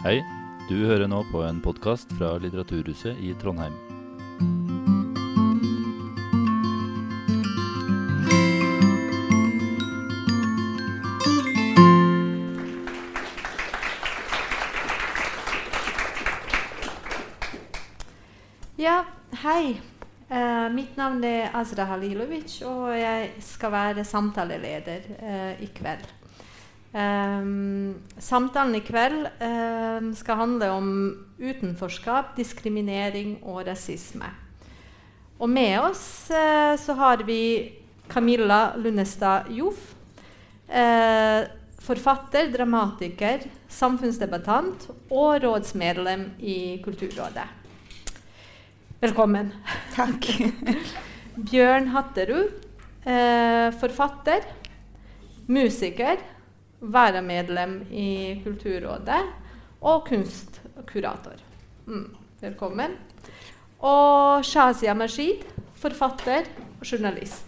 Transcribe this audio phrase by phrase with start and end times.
[0.00, 0.22] Hei,
[0.64, 3.74] du hører nå på en podkast fra Litteraturhuset i Trondheim.
[18.80, 19.02] Ja,
[19.42, 19.76] hei.
[20.30, 26.08] Uh, mitt navn er Azra Halilovic, og jeg skal være samtaleleder uh, i kveld.
[26.90, 30.88] Um, samtalen i kveld um, skal handle om
[31.38, 34.26] utenforskap, diskriminering og rasisme.
[35.38, 36.02] Og med oss
[36.34, 37.78] uh, så har vi
[38.10, 39.92] Camilla Lundestad Joff.
[40.66, 41.46] Uh,
[41.80, 47.46] forfatter, dramatiker, samfunnsdebattant og rådsmedlem i Kulturrådet.
[49.00, 49.54] Velkommen.
[49.94, 50.26] Takk.
[51.52, 52.50] Bjørn Hatterud,
[53.06, 54.42] uh, forfatter,
[55.46, 56.18] musiker
[56.80, 59.20] varamedlem i Kulturrådet
[59.80, 61.40] og kunstkurator.
[61.86, 62.08] Mm,
[62.40, 62.96] velkommen.
[63.80, 65.46] Og Shazia Majid,
[65.80, 66.48] forfatter
[66.80, 67.46] og journalist.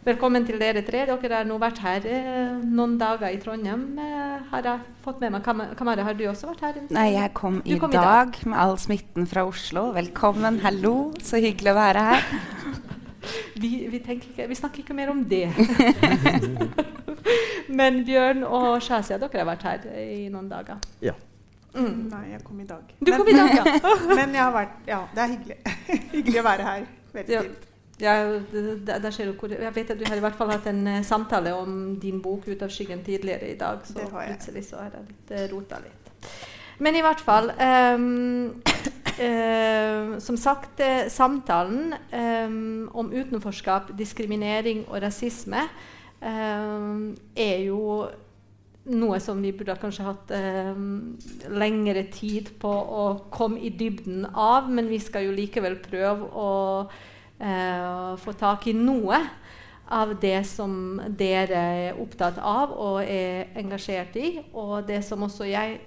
[0.00, 1.02] Velkommen til dere tre.
[1.04, 3.98] Dere har nå vært her eh, noen dager i Trondheim.
[4.00, 6.78] Eh, har jeg fått med meg Kam Kamara, har du også vært her?
[6.94, 9.90] Nei, jeg kom, i, kom dag, i dag med all smitten fra Oslo.
[9.98, 10.94] Velkommen, hallo.
[11.20, 12.24] Så hyggelig å være her.
[13.54, 15.46] vi, vi, ikke, vi, snakker ikke mer om det.
[17.78, 20.80] Men Bjørn og Shazia, dere har vært her i noen dager.
[21.04, 21.14] Ja.
[21.74, 22.06] Mm.
[22.10, 22.94] Nei, jeg kom i dag.
[22.98, 23.64] Du kom i dag, ja.
[24.18, 25.58] men jeg har vært, ja, det er hyggelig.
[26.16, 26.86] hyggelig å være her.
[27.14, 27.42] Veldig ja.
[27.46, 27.66] fint.
[28.00, 31.02] Ja, det, det, det jeg vet at Du har i hvert fall hatt en uh,
[31.04, 33.84] samtale om din bok 'Ut av skyggen' tidligere i dag.
[33.84, 36.10] Så plutselig så har jeg litt, uh, rota litt.
[36.80, 38.62] Men i hvert fall um,
[39.20, 40.80] uh, Som sagt,
[41.12, 45.68] samtalen um, om utenforskap, diskriminering og rasisme
[46.20, 48.04] Uh, er jo
[48.92, 50.76] noe som vi burde kanskje hatt uh,
[51.48, 56.50] lengre tid på å komme i dybden av, men vi skal jo likevel prøve å
[56.84, 59.22] uh, få tak i noe
[59.90, 65.48] av det som dere er opptatt av og er engasjert i, og det som også
[65.48, 65.80] jeg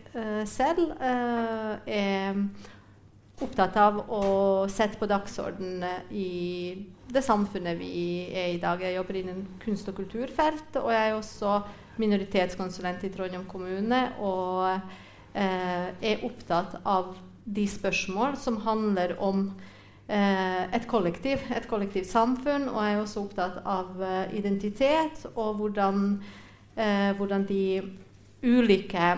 [0.49, 2.41] selv er
[3.43, 4.23] opptatt av å
[4.71, 6.29] sette på dagsordenen i
[7.13, 8.81] det samfunnet vi er i dag.
[8.81, 11.57] Jeg jobber innen kunst- og kulturfelt, og jeg er også
[12.01, 14.01] minoritetskonsulent i Trondheim kommune.
[14.23, 14.65] Og
[15.35, 19.45] eh, er opptatt av de spørsmål som handler om
[20.07, 22.69] eh, et kollektiv, et kollektivt samfunn.
[22.71, 26.17] Og jeg er også opptatt av eh, identitet og hvordan,
[26.77, 27.63] eh, hvordan de
[28.43, 29.13] ulike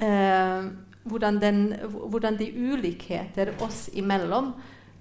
[0.00, 0.72] eh,
[1.06, 1.60] hvordan, den,
[2.10, 4.52] hvordan de ulikheter oss imellom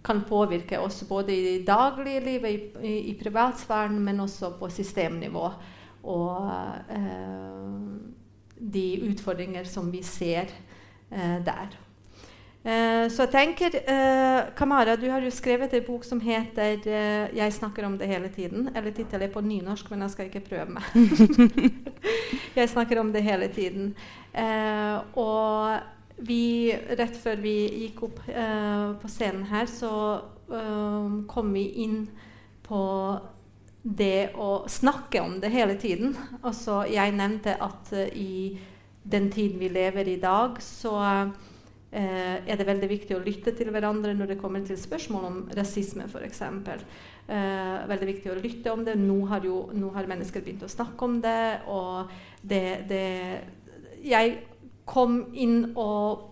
[0.06, 5.48] kan påvirke oss både i dagliglivet, i, i, i privatsfæren, men også på systemnivå.
[6.06, 6.52] Og
[6.94, 7.72] eh,
[8.56, 10.54] de utfordringer som vi ser
[11.10, 11.74] eh, der.
[12.66, 17.36] Eh, så jeg tenker eh, Kamara, du har jo skrevet en bok som heter eh,
[17.36, 18.70] 'Jeg snakker om det hele tiden'.
[18.78, 20.84] Eller tittelen er på nynorsk, men jeg skal ikke prøve meg.
[22.56, 23.94] 'Jeg snakker om det hele tiden'.
[24.34, 25.80] Eh, og
[26.18, 27.56] vi, rett før vi
[27.86, 29.92] gikk opp uh, på scenen her, så
[30.52, 32.06] uh, kom vi inn
[32.66, 32.84] på
[33.86, 36.16] det å snakke om det hele tiden.
[36.42, 38.56] Altså, jeg nevnte at uh, i
[39.04, 40.96] den tiden vi lever i dag, så
[41.96, 46.10] er det veldig viktig å lytte til hverandre når det kommer til spørsmål om rasisme,
[46.10, 46.42] f.eks.
[47.30, 48.98] Uh, veldig viktig å lytte om det.
[49.00, 51.62] Nå har, jo, nå har mennesker begynt å snakke om det.
[51.72, 52.12] Og
[52.42, 53.06] det, det
[54.04, 54.36] Jeg
[54.86, 56.32] kom inn og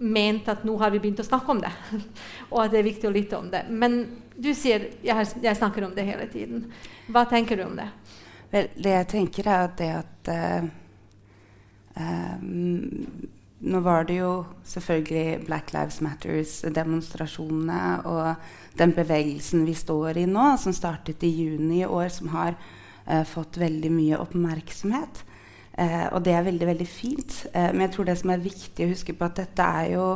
[0.00, 1.72] mente at nå har vi begynt å snakke om det.
[2.52, 3.66] og at det er viktig å lytte om det.
[3.68, 4.00] Men
[4.40, 6.64] du sier jeg, jeg snakker om det hele tiden.
[7.12, 7.90] Hva tenker du om det?
[8.50, 10.64] Vel, det jeg tenker, er det at uh,
[12.00, 13.28] um,
[13.60, 20.46] Nå var det jo selvfølgelig Black Lives Matters-demonstrasjonene og den bevegelsen vi står i nå,
[20.56, 25.20] som startet i juni i år, som har uh, fått veldig mye oppmerksomhet.
[25.80, 27.36] Eh, og det er veldig veldig fint.
[27.52, 30.06] Eh, men jeg tror det som er viktig å huske på, at dette er jo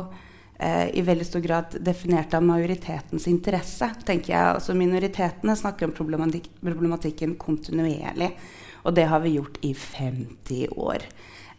[0.59, 3.89] eh, i veldig stor grad definert av majoritetens interesse.
[4.05, 4.51] tenker jeg.
[4.59, 8.35] Altså Minoritetene snakker om problematik problematikken kontinuerlig.
[8.85, 11.07] Og det har vi gjort i 50 år.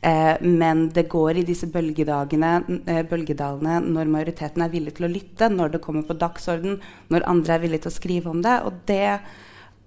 [0.01, 5.49] Eh, men det går i disse eh, bølgedalene når majoriteten er villig til å lytte,
[5.51, 8.61] når det kommer på dagsorden, når andre er villige til å skrive om det.
[8.69, 9.19] Og det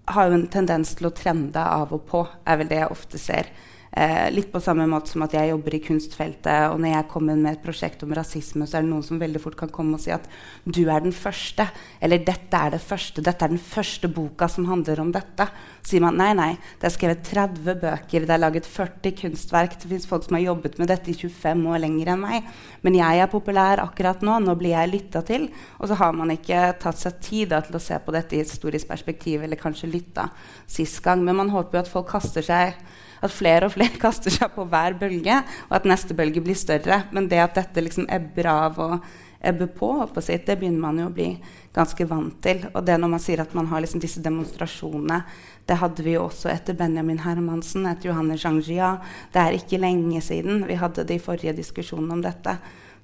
[0.10, 3.22] har jo en tendens til å trende av og på, er vel det jeg ofte
[3.22, 3.52] ser.
[3.92, 7.38] Eh, litt på samme måte som at jeg jobber i kunstfeltet, og når jeg kommer
[7.40, 10.04] med et prosjekt om rasisme, så er det noen som veldig fort kan komme og
[10.04, 10.28] si at
[10.64, 11.66] du er den første.
[11.98, 13.24] Eller dette er det første.
[13.26, 15.50] Dette er den første boka som handler om dette.
[15.82, 16.52] Så sier man nei, nei.
[16.78, 19.80] Det er skrevet 30 bøker, det er laget 40 kunstverk.
[19.82, 22.54] Det fins folk som har jobbet med dette i 25 år lenger enn meg.
[22.86, 24.38] Men jeg er populær akkurat nå.
[24.46, 25.50] Nå blir jeg lytta til.
[25.82, 28.46] Og så har man ikke tatt seg tid da, til å se på dette i
[28.46, 30.30] et historisk perspektiv, eller kanskje lytta
[30.70, 31.26] sist gang.
[31.26, 32.78] Men man håper jo at folk kaster seg
[33.20, 37.04] at flere og flere kaster seg på hver bølge, og at neste bølge blir større.
[37.16, 41.00] Men det at dette liksom ebber av og ebber på, på sitt, det begynner man
[41.00, 41.30] jo å bli
[41.76, 42.66] ganske vant til.
[42.74, 45.22] Og det når man sier at man har liksom disse demonstrasjonene
[45.70, 48.96] Det hadde vi jo også etter Benjamin Hermansen, etter Johanne Zhangzhia.
[49.32, 50.64] Det er ikke lenge siden.
[50.66, 52.56] Vi hadde de forrige diskusjonene om dette.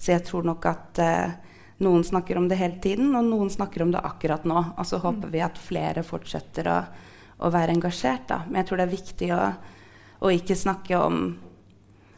[0.01, 1.35] Så jeg tror nok at eh,
[1.85, 4.63] noen snakker om det hele tiden, og noen snakker om det akkurat nå.
[4.79, 6.79] Og så håper vi at flere fortsetter å,
[7.37, 8.25] å være engasjert.
[8.31, 8.41] Da.
[8.47, 9.43] Men jeg tror det er viktig å
[10.21, 11.25] og ikke snakke om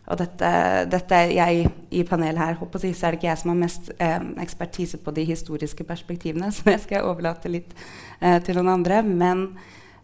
[0.07, 0.49] og dette,
[0.87, 3.89] dette jeg i panelet her, håper jeg, så er det ikke jeg som har mest
[3.99, 7.73] eh, ekspertise på de historiske perspektivene, så det skal jeg overlate litt
[8.21, 9.01] eh, til noen andre.
[9.03, 9.49] Men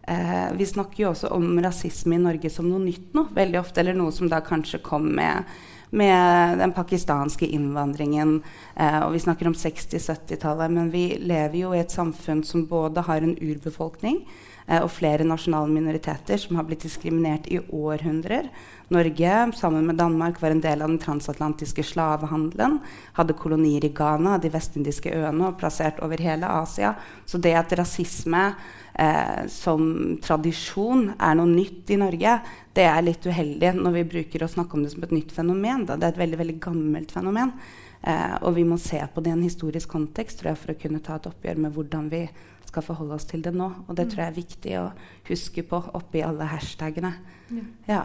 [0.02, 3.80] eh, vi snakker jo også om rasisme i Norge som noe nytt nå, veldig ofte.
[3.80, 5.48] Eller noe som da kanskje kom med,
[5.94, 8.40] med den pakistanske innvandringen.
[8.74, 13.06] Eh, og vi snakker om 60-70-tallet, men vi lever jo i et samfunn som både
[13.06, 14.24] har en urbefolkning,
[14.66, 18.48] Eh, og flere nasjonale minoriteter som har blitt diskriminert i århundrer.
[18.94, 22.78] Norge, sammen med Danmark, var en del av den transatlantiske slavehandelen.
[23.18, 26.94] Hadde kolonier i Ghana, de vestindiske øene, og plassert over hele Asia.
[27.26, 28.46] Så det at rasisme
[28.94, 32.38] eh, som tradisjon er noe nytt i Norge,
[32.74, 35.86] det er litt uheldig når vi bruker å snakke om det som et nytt fenomen.
[35.86, 35.96] Da.
[35.96, 37.54] Det er et veldig, veldig gammelt fenomen.
[38.02, 40.80] Eh, og vi må se på det i en historisk kontekst tror jeg, for å
[40.80, 42.26] kunne ta et oppgjør med hvordan vi
[42.66, 43.70] skal forholde oss til det nå.
[43.86, 44.10] Og det mm.
[44.10, 44.84] tror jeg er viktig å
[45.30, 47.14] huske på oppi alle hashtagene.
[47.54, 47.64] Ja.
[47.88, 48.02] ja.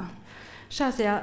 [0.70, 1.18] Shazia,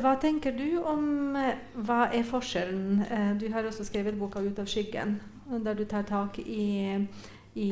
[0.00, 4.58] hva tenker du om eh, hva er forskjellen eh, Du har også skrevet boka 'Ut
[4.58, 5.18] av skyggen',
[5.62, 7.06] der du tar tak i,
[7.54, 7.70] i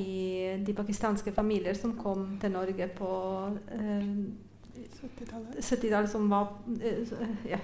[0.67, 3.11] de pakistanske familier som kom til Norge på
[3.73, 4.13] eh,
[5.05, 6.09] 70-tallet.
[6.09, 7.13] som var uh,
[7.53, 7.59] ja.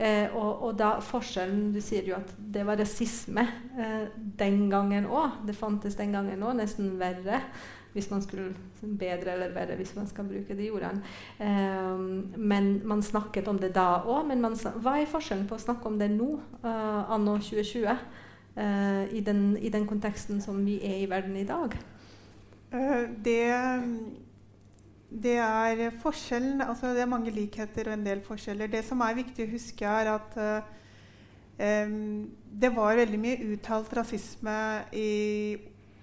[0.00, 3.46] uh, og, og, da forskjellen Du sier jo at det var rasisme
[3.76, 4.08] uh,
[4.38, 5.42] den gangen òg.
[5.46, 7.42] Det fantes den gangen òg, nesten verre.
[7.92, 11.04] Hvis man skulle Bedre eller verre, hvis man skal bruke de ordene.
[12.36, 14.24] men man snakket om det da òg.
[14.26, 16.32] Men man, hva er forskjellen på å snakke om det nå,
[16.64, 17.94] anno 2020,
[19.12, 21.76] i den, i, den, konteksten som vi er i verden i dag?
[23.22, 23.46] det
[25.12, 28.70] det er forskjellen altså Det er mange likheter og en del forskjeller.
[28.72, 32.30] Det som er viktig å huske, er at um,
[32.62, 34.56] det var veldig mye uttalt rasisme
[34.96, 35.10] i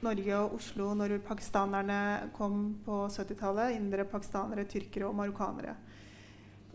[0.05, 3.75] Norge og Oslo når pakistanerne kom på 70-tallet.
[3.79, 5.75] Indre pakistanere, tyrkere og marokkanere.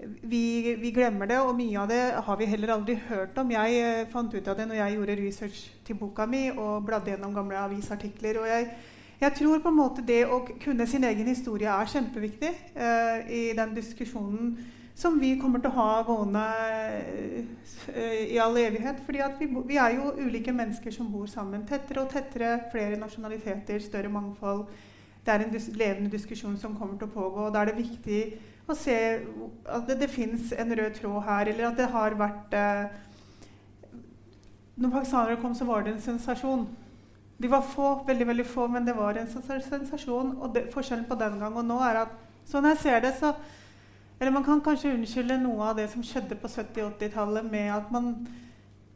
[0.05, 3.55] Vi, vi, glemmer det, og mye av det har vi heller aldri hørt om.
[3.55, 7.15] Jeg uh, fant ut av det når jeg gjorde research til boka mi og bladde
[7.15, 8.43] gjennom gamle avisartikler.
[8.43, 8.75] og jeg
[9.25, 13.43] jeg tror på en måte det å kunne sin egen historie er kjempeviktig eh, i
[13.57, 14.55] den diskusjonen
[14.95, 16.43] som vi kommer til å ha gående
[17.91, 19.01] eh, i all evighet.
[19.07, 21.65] fordi vi, vi, er jo ulike mennesker som bor sammen.
[21.67, 24.67] Tettere og tettere, flere nasjonaliteter, større mangfold.
[25.25, 27.47] Det er en dis levende diskusjon som kommer til å pågå.
[27.47, 28.21] og Da er det viktig
[28.69, 28.99] å se
[29.65, 33.01] at det, det fins en rød tråd her, eller at det har vært eh,
[34.75, 36.67] Når pakistanere kom, så var det en sensasjon.
[37.45, 40.31] De var få, veldig veldig få, men det var en sensasjon.
[40.41, 42.15] Og det, forskjellen på den gang og nå er at
[42.49, 43.35] sånn jeg ser det, så
[44.15, 48.07] Eller man kan kanskje unnskylde noe av det som skjedde på 70-80-tallet med at man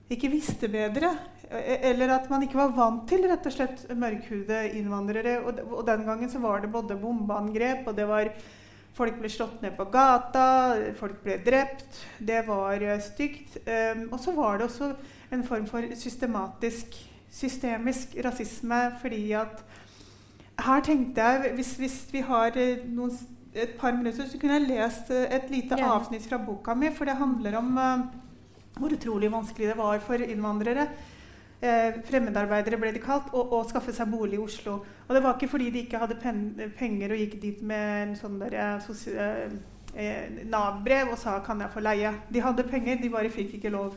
[0.08, 1.10] ikke visste bedre.
[1.50, 5.34] E, eller at man ikke var vant til rett og slett mørkhudede innvandrere.
[5.42, 8.32] Og, den gangen så var det både bombeangrep, og det var
[8.98, 10.46] Folk ble slått ned på gata,
[10.98, 12.00] folk ble drept.
[12.18, 13.60] Det var uh, stygt.
[13.62, 14.88] Um, og så var det også
[15.30, 16.96] en form for systematisk
[17.30, 19.64] systemisk rasisme fordi at
[20.58, 23.12] Her tenkte jeg Hvis, hvis vi har eh, noen,
[23.54, 25.92] et par minutter, så kunne jeg lest eh, et lite ja.
[25.94, 26.90] avsnitt fra boka mi.
[26.94, 28.02] For det handler om uh,
[28.78, 30.88] hvor utrolig vanskelig det var for innvandrere.
[31.58, 34.76] Eh, fremmedarbeidere ble de kalt, og skaffe seg bolig i Oslo.
[35.08, 36.18] Og det var ikke fordi de ikke hadde
[36.78, 42.14] penger og gikk dit med en sånn eh, Nav-brev og sa 'kan jeg få leie'.
[42.30, 43.96] De hadde penger, de bare fikk ikke lov.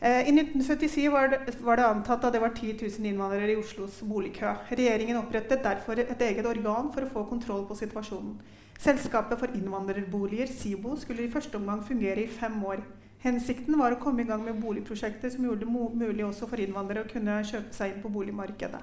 [0.00, 3.56] Eh, I 1977 var det, var det, antatt at det var 10 000 innvandrere i
[3.56, 4.52] Oslos boligkø.
[4.68, 8.36] Regjeringen opprettet derfor et eget organ for å få kontroll på situasjonen.
[8.76, 12.84] Selskapet for innvandrerboliger, SIBO, skulle i første omgang fungere i fem år.
[13.24, 17.06] Hensikten var å komme i gang med boligprosjekter som gjorde det mulig også for innvandrere
[17.06, 18.82] å kunne kjøpe seg inn på boligmarkedet.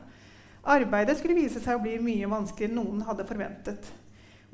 [0.73, 3.93] Arbeidet skulle vise seg å bli mye vanskeligere enn noen hadde forventet.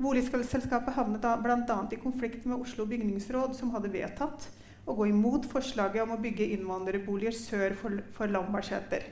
[0.00, 1.82] Boligselskapet havnet bl.a.
[1.88, 4.50] i konflikt med Oslo bygningsråd, som hadde vedtatt
[4.90, 9.06] å gå imot forslaget om å bygge innvandrerboliger sør for, for Lambertseter.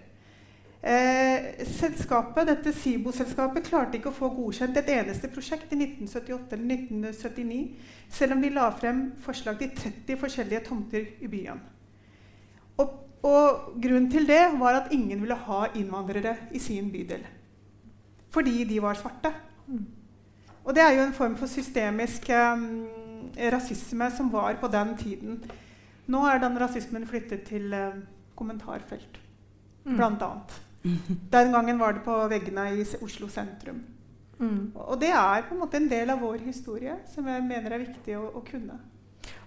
[0.79, 6.77] Eh, selskapet, dette SIBO-selskapet klarte ikke å få godkjent et eneste prosjekt i 1978 eller
[6.77, 7.59] 1979,
[8.15, 11.59] selv om de la frem forslag til 30 forskjellige tomter i byen.
[12.79, 12.95] Og,
[13.27, 17.27] og grunnen til det var at ingen ville ha innvandrere i sin bydel.
[18.31, 19.33] Fordi de var svarte.
[19.67, 19.87] Mm.
[20.63, 22.67] Og det er jo en form for systemisk eh,
[23.51, 25.43] rasisme som var på den tiden.
[26.09, 28.01] Nå er den rasismen flyttet til eh,
[28.39, 29.21] kommentarfelt,
[29.85, 29.95] mm.
[29.97, 30.59] blant annet.
[31.35, 33.83] Den gangen var det på veggene i Oslo sentrum.
[34.39, 34.71] Mm.
[34.75, 37.83] Og det er på en måte en del av vår historie som jeg mener er
[37.83, 38.79] viktig å, å kunne.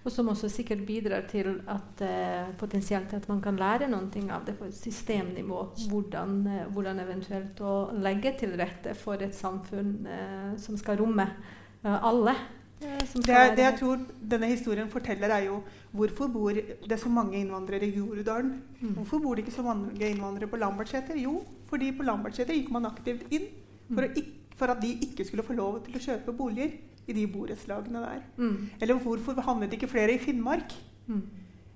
[0.02, 4.44] Og som også sikkert bidrar til at eh, potensielt at man kan lære noe av
[4.46, 5.60] det på et systemnivå.
[5.90, 11.26] Hvordan, eh, hvordan, eventuelt å legge til rette for et samfunn eh, som skal romme
[11.26, 12.34] eh, alle.
[12.82, 13.98] Eh, det, det, jeg tror
[14.30, 15.62] denne historien forteller, er jo
[15.92, 16.52] hvorfor bor
[16.88, 18.54] det så mange innvandrere i Groruddalen?
[18.80, 18.94] Mm.
[18.94, 21.18] Hvorfor bor det ikke så mange innvandrere på Lambertseter?
[21.20, 23.46] Jo, fordi på Lambertseter gikk man aktivt inn
[23.94, 24.32] for, mm.
[24.56, 26.74] for, at de ikke skulle få lov til å kjøpe boliger
[27.06, 28.24] i de borettslagene der.
[28.36, 28.56] Mm.
[28.80, 30.74] Eller hvorfor havnet ikke flere i Finnmark?
[31.06, 31.22] Mm.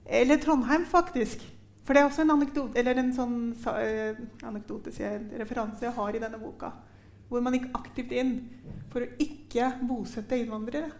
[0.06, 1.42] Eller Trondheim, faktisk.
[1.86, 5.02] For det er også en anekdote, eller en sånn uh, anekdotisk
[5.38, 6.72] referanse jeg har i denne boka
[7.28, 8.36] hvor man gikk aktivt inn
[8.92, 10.92] for å ikke bosette innvandrere.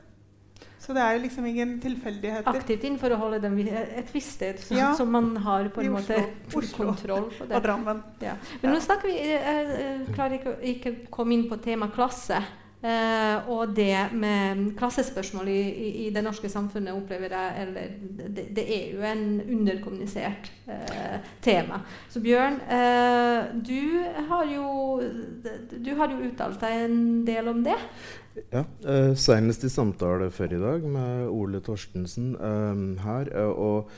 [0.87, 2.47] Så det er liksom ingen tilfeldigheter.
[2.47, 5.83] Aktivt inn for å holde dem et visst sted, så, ja, som man har på
[5.83, 6.19] en måte
[6.55, 7.57] Oslo, kontroll på det.
[7.59, 8.03] Og Drammen.
[8.23, 8.37] Ja.
[8.63, 12.39] Men nå snakker vi Jeg, jeg, jeg klarer ikke, å komme inn på tema klasse.
[12.87, 17.97] Uh, og det med klassespørsmål i, i, i, det norske samfunnet opplever jeg eller
[18.37, 21.81] det, det er jo en underkommunisert eh, tema.
[22.13, 24.69] Så Bjørn, eh, du, har jo,
[25.73, 27.75] du har jo uttalt deg en del om det.
[28.53, 32.37] Ja, uh, senest i samtale før i dag med Ole Torstensen
[33.03, 33.33] her.
[33.51, 33.91] og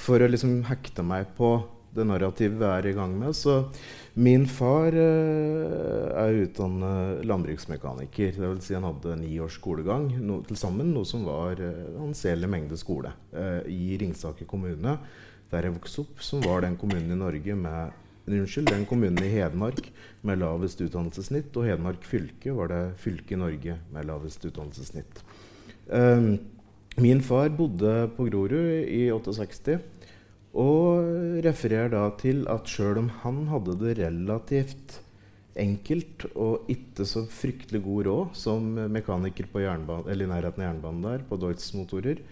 [0.00, 1.58] for å liksom hekte meg på
[1.94, 3.64] det narrativet vi er i gang med, så
[4.14, 8.36] Min far uh, er utdannet landbruksmekaniker.
[8.36, 11.98] Det vil Si han hadde ni års skolegang no, til sammen, noe som var uh,
[12.04, 14.94] anselig mengde skole uh, i Ringsaker kommune,
[15.50, 19.32] der jeg vokste opp, som var den kommunen i Norge med Unnskyld, den kommunen i
[19.34, 19.90] Hedmark
[20.24, 25.20] med lavest utdannelsessnitt, og Hedmark fylke var det fylket i Norge med lavest utdannelsessnitt.
[25.90, 26.38] Um,
[26.96, 29.80] min far bodde på Grorud i 68.
[30.54, 35.00] Og refererer da til at sjøl om han hadde det relativt
[35.58, 41.04] enkelt og ikke så fryktelig god råd som mekaniker på eller i nærheten av jernbanen
[41.06, 42.22] der, på Deutz-motorer,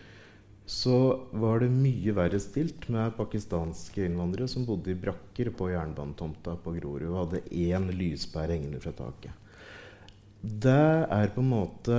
[0.67, 6.55] så var det mye verre stilt med pakistanske innvandrere som bodde i brakker på jernbanetomta
[6.63, 9.35] på Grorud og hadde én lyspære hengende fra taket.
[10.43, 11.99] Det er på en måte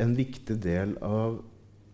[0.00, 1.38] en viktig del av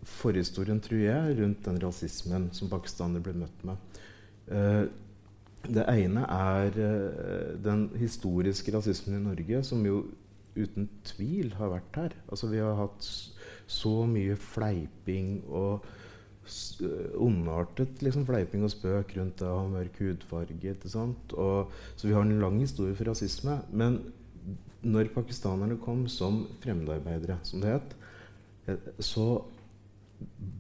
[0.09, 4.01] forhistorien, tror jeg, rundt den rasismen som pakistanere ble møtt med.
[4.49, 4.85] Uh,
[5.65, 10.03] det ene er uh, den historiske rasismen i Norge, som jo
[10.55, 12.17] uten tvil har vært her.
[12.29, 13.09] Altså, vi har hatt
[13.71, 20.03] så mye fleiping og uh, ondartet liksom, fleiping og spøk rundt det å ha mørk
[20.05, 20.77] hudfarge.
[20.93, 23.63] Og, så vi har en lang historie for rasisme.
[23.73, 24.03] Men
[24.85, 27.95] når pakistanerne kom som fremmedarbeidere, som det het,
[29.03, 29.45] så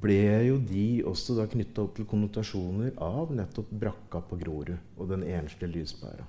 [0.04, 5.08] ble jo de også da knytta opp til konnotasjoner av nettopp brakka på Grorud og
[5.10, 6.26] den enslige lyspæra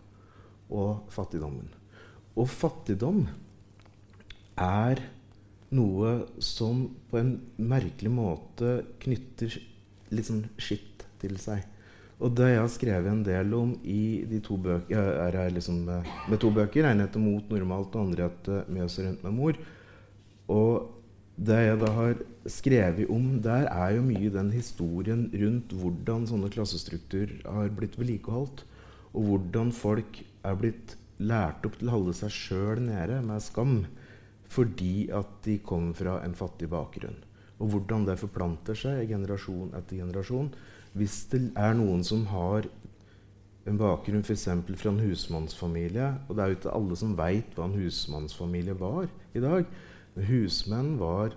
[0.73, 1.67] og fattigdommen.
[2.35, 3.25] Og fattigdom
[4.59, 5.03] er
[5.75, 9.55] noe som på en merkelig måte knytter
[10.15, 11.63] litt sånn skitt til seg.
[12.23, 15.81] Og det jeg har skrevet en del om i de to bøker, er her liksom
[15.87, 19.59] med, med to bøker, en heter 'Mot normalt' og andre heter 'Mjøs rundt med mor'.
[20.47, 20.94] Og
[21.35, 26.51] det jeg da har skrevet om der, er jo mye den historien rundt hvordan sånne
[26.53, 28.63] klassestrukturer har blitt vedlikeholdt.
[29.15, 33.77] Og hvordan folk er blitt lært opp til å holde seg sjøl nede med skam
[34.55, 37.17] fordi at de kom fra en fattig bakgrunn.
[37.59, 40.51] Og hvordan det forplanter seg generasjon etter generasjon.
[40.95, 42.67] Hvis det er noen som har
[43.65, 44.45] en bakgrunn f.eks.
[44.77, 49.09] fra en husmannsfamilie Og det er jo ikke alle som veit hva en husmannsfamilie var
[49.33, 49.65] i dag.
[50.15, 51.35] Husmenn var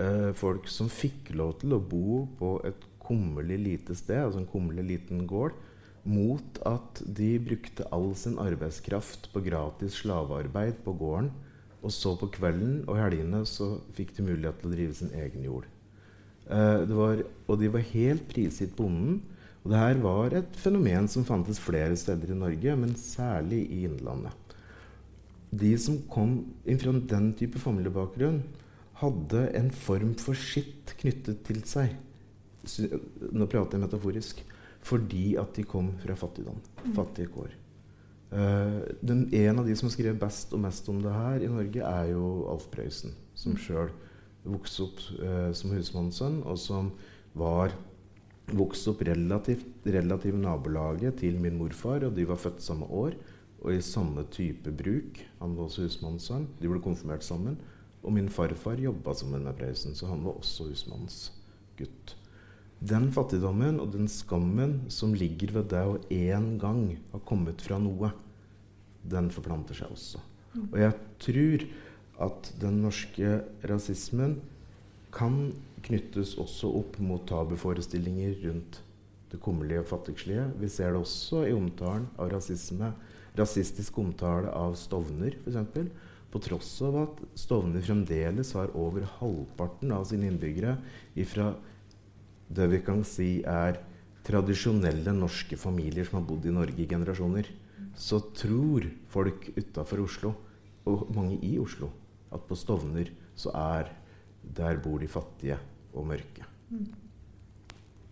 [0.00, 4.48] eh, folk som fikk lov til å bo på et kummerlig lite sted, altså en
[4.48, 5.56] kummerlig liten gård,
[6.04, 11.30] mot at de brukte all sin arbeidskraft på gratis slavearbeid på gården.
[11.84, 15.44] Og så på kvelden og helgene så fikk de mulighet til å drive sin egen
[15.44, 15.68] jord.
[16.48, 19.20] Eh, var, og de var helt prisgitt bonden.
[19.64, 23.84] Og det her var et fenomen som fantes flere steder i Norge, men særlig i
[23.88, 24.43] Innlandet.
[25.60, 28.42] De som kom fra den type familiebakgrunn,
[29.00, 31.94] hadde en form for skitt knyttet til seg.
[33.34, 34.42] Nå prater jeg metaforisk.
[34.84, 36.58] Fordi at de kom fra fattigdom.
[36.82, 36.90] Mm.
[36.96, 37.52] Fattige kår.
[38.34, 41.48] Uh, den, en av de som har skrevet best og mest om det her i
[41.48, 43.14] Norge, er jo Alf Prøysen.
[43.38, 43.62] Som mm.
[43.64, 43.94] sjøl
[44.44, 46.92] vokste opp uh, som husmannssønn, og som
[47.38, 47.72] var
[48.52, 53.16] vokste opp relativt, relativt nabolaget til min morfar, og de var født samme år
[53.64, 55.22] og i samme type bruk.
[55.40, 56.46] Han var også husmannssønn.
[56.60, 57.56] De ble konfirmert sammen.
[58.04, 62.14] Og min farfar jobba sammen med Prøysen, så han var også husmannsgutt.
[62.84, 67.78] Den fattigdommen og den skammen som ligger ved det å én gang ha kommet fra
[67.80, 68.10] noe,
[69.08, 70.20] den forplanter seg også.
[70.52, 70.66] Mm.
[70.66, 71.64] Og jeg tror
[72.28, 74.36] at den norske rasismen
[75.14, 75.54] kan
[75.84, 78.82] knyttes også opp mot tabuforestillinger rundt
[79.32, 80.46] det kummerlige og fattigslige.
[80.60, 82.92] Vi ser det også i omtalen av rasisme.
[83.34, 85.88] Rasistisk omtale av Stovner, f.eks.
[86.30, 90.76] På tross av at Stovner fremdeles har over halvparten av sine innbyggere
[91.18, 91.52] ifra
[92.54, 93.78] det vi kan si er
[94.24, 97.50] tradisjonelle norske familier som har bodd i Norge i generasjoner,
[97.94, 100.34] så tror folk utafor Oslo,
[100.84, 101.90] og mange i Oslo,
[102.32, 103.92] at på Stovner så er
[104.44, 105.56] Der bor de fattige
[105.94, 106.44] og mørke.
[106.68, 106.86] Mm.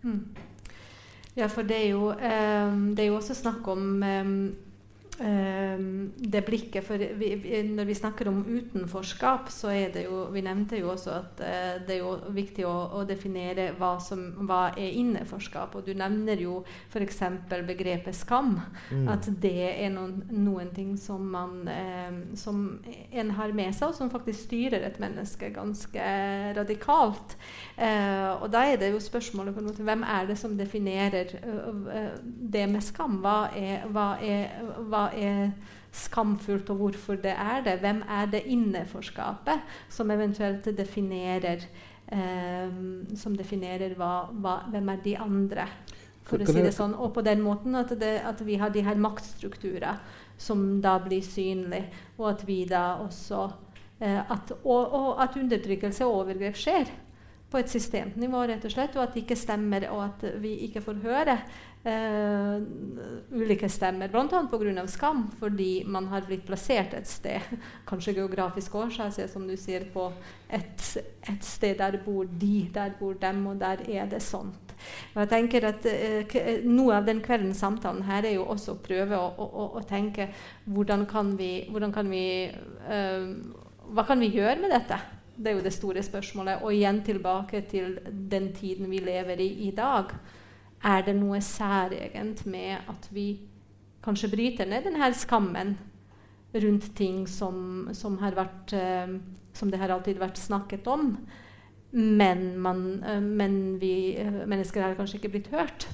[0.01, 0.35] Mm.
[1.35, 4.55] Ja, for det er jo, um, det er jo også snakk om Ehm,
[5.13, 10.41] det blikket For vi, vi, når vi snakker om utenforskap, så er det jo Vi
[10.41, 14.71] nevnte jo også at uh, det er jo viktig å, å definere hva, som, hva
[14.73, 15.75] er innenforskap.
[15.77, 17.21] Og du nevner jo f.eks.
[17.67, 18.55] begrepet skam.
[18.89, 19.07] Mm.
[19.13, 22.63] At det er noen, noen ting som man eh, som
[23.11, 26.07] en har med seg, og som faktisk styrer et menneske ganske
[26.57, 27.37] radikalt.
[27.77, 31.35] Eh, og da er det jo spørsmålet på en måte, hvem er det som definerer
[32.23, 33.19] det med skam?
[33.23, 35.53] Hva er, hva er hva er
[35.93, 37.79] skamfullt, og hvorfor det er det.
[37.83, 39.61] Hvem er det innenforskapet
[39.93, 41.67] som eventuelt definerer
[42.13, 42.69] eh,
[43.17, 45.67] som definerer hva, hva, hvem er de andre,
[46.23, 46.95] for å si det sånn.
[46.95, 50.01] Og på den måten at, det, at vi har de her maktstrukturer
[50.39, 53.45] som da blir synlige, og at vi da også
[53.99, 56.91] eh, at, og, og at undertrykkelse og overgrep skjer
[57.53, 60.81] på et systemnivå, rett og slett, og at det ikke stemmer, og at vi ikke
[60.81, 61.37] får høre
[61.85, 62.61] uh,
[63.31, 64.07] ulike stemmer.
[64.11, 64.47] Bl.a.
[64.51, 64.87] pga.
[64.87, 67.41] skam, fordi man har blitt plassert et sted,
[67.89, 70.11] kanskje geografisk årsak, som du sier, på
[70.49, 70.85] et,
[71.27, 74.75] et, sted der bor de, der bor dem, og der er det sånt.
[75.13, 78.81] Og jeg tenker at uh, Noe av den kveldens samtalen her er jo også å
[78.83, 80.27] prøve å, å, å tenke
[80.65, 82.25] hvordan kan vi, hvordan kan vi
[82.89, 83.29] uh,
[83.93, 84.97] Hva kan vi gjøre med dette?
[85.35, 86.61] Det er jo det store spørsmålet.
[86.63, 90.11] Og igjen tilbake til den tiden vi lever i i dag.
[90.83, 93.37] Er det noe særegent med at vi
[94.03, 95.77] kanskje bryter ned denne skammen
[96.53, 99.15] rundt ting som, som, vært, uh,
[99.55, 101.15] som det har alltid vært snakket om?
[101.93, 105.87] Men, man, uh, men vi uh, mennesker har kanskje ikke blitt hørt,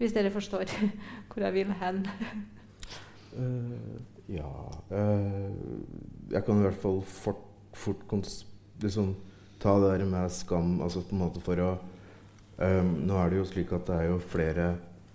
[0.00, 0.72] hvis dere forstår
[1.28, 2.02] hvor jeg vil hen.
[4.28, 4.48] ja
[6.32, 8.02] Jeg kan i hvert fall fort, fort
[8.82, 9.14] liksom,
[9.60, 11.04] ta det der med skam altså
[11.44, 11.70] for å
[12.58, 14.66] um, Nå er det jo slik at det er jo flere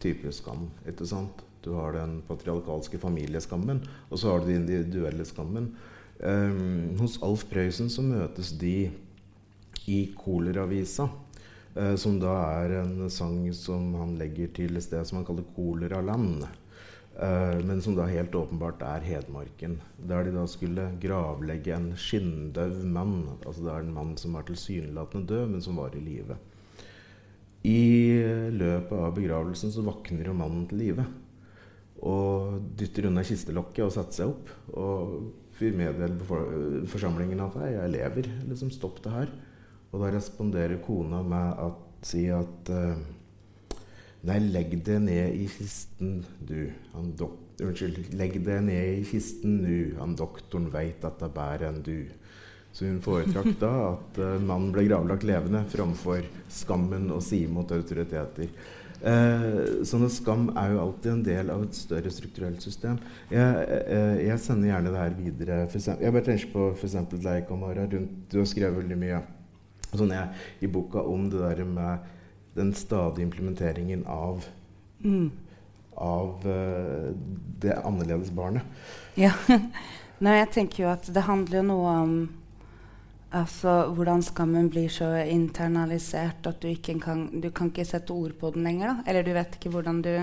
[0.02, 0.70] typer skam.
[0.88, 1.44] ikke sant?
[1.66, 5.74] Du har den patriarkalske familieskammen, og så har du den individuelle skammen.
[6.18, 8.90] Um, hos Alf Prøysen så møtes de
[9.86, 11.10] i Koleravisa.
[11.78, 15.46] Uh, som da er en sang som han legger til et sted som han kaller
[15.58, 16.48] Koleraland.
[17.18, 19.80] Uh, men som da helt åpenbart er Hedmarken.
[20.10, 23.28] Der de da skulle gravlegge en skinndøv mann.
[23.44, 26.38] Altså det er en mann som var tilsynelatende død, men som var i live.
[27.68, 27.80] I
[28.56, 31.08] løpet av begravelsen så våkner jo mannen til live.
[32.08, 34.54] Og dytter unna kistelokket og setter seg opp.
[34.78, 38.32] Og vil meddele forsamlingen at 'jeg lever'.
[38.48, 39.30] Liksom, stopp det her.
[39.92, 42.98] Og da responderer kona med å si at uh,
[44.28, 46.72] Nei, legg det ned i kisten, du.
[46.94, 47.14] Han
[47.62, 48.14] Unnskyld.
[48.14, 49.96] Legg det ned i kisten nu.
[50.00, 52.10] Han doktoren veit at det er bedre enn du.
[52.78, 57.72] Så hun foretrakk da at uh, mannen ble gravlagt levende framfor skammen og si mot
[57.74, 58.52] autoriteter.
[58.98, 63.00] Uh, sånn at Skam er jo alltid en del av et større strukturelt system.
[63.34, 65.58] Jeg, uh, jeg sender gjerne det her videre.
[65.74, 67.00] Jeg bare tenker på f.eks.
[67.16, 67.90] deg, Kamara.
[67.90, 69.26] Rundt, du har skrevet veldig mye
[69.88, 72.08] sånn jeg, i boka om det der med
[72.58, 74.46] den stadige implementeringen av
[75.02, 75.30] mm.
[75.98, 77.14] av uh,
[77.58, 78.66] det annerledes barnet.
[79.18, 79.34] Ja.
[80.26, 82.20] Nei, jeg tenker jo at det handler jo noe om
[83.36, 88.38] altså, hvordan skammen blir så internalisert at du ikke kan, du kan ikke sette ord
[88.40, 88.94] på den lenger.
[88.94, 89.10] Da.
[89.10, 90.14] Eller du vet ikke hvordan du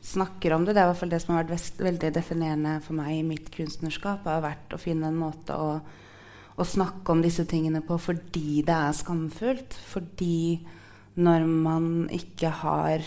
[0.00, 0.74] snakker om det.
[0.74, 3.50] Det er i hvert fall det som har vært veldig definerende for meg i mitt
[3.54, 4.24] kunstnerskap.
[4.24, 5.80] har vært å finne en måte å,
[6.56, 9.76] å, snakke om disse tingene på fordi det er skamfullt.
[9.92, 10.60] Fordi
[11.20, 13.04] når man ikke har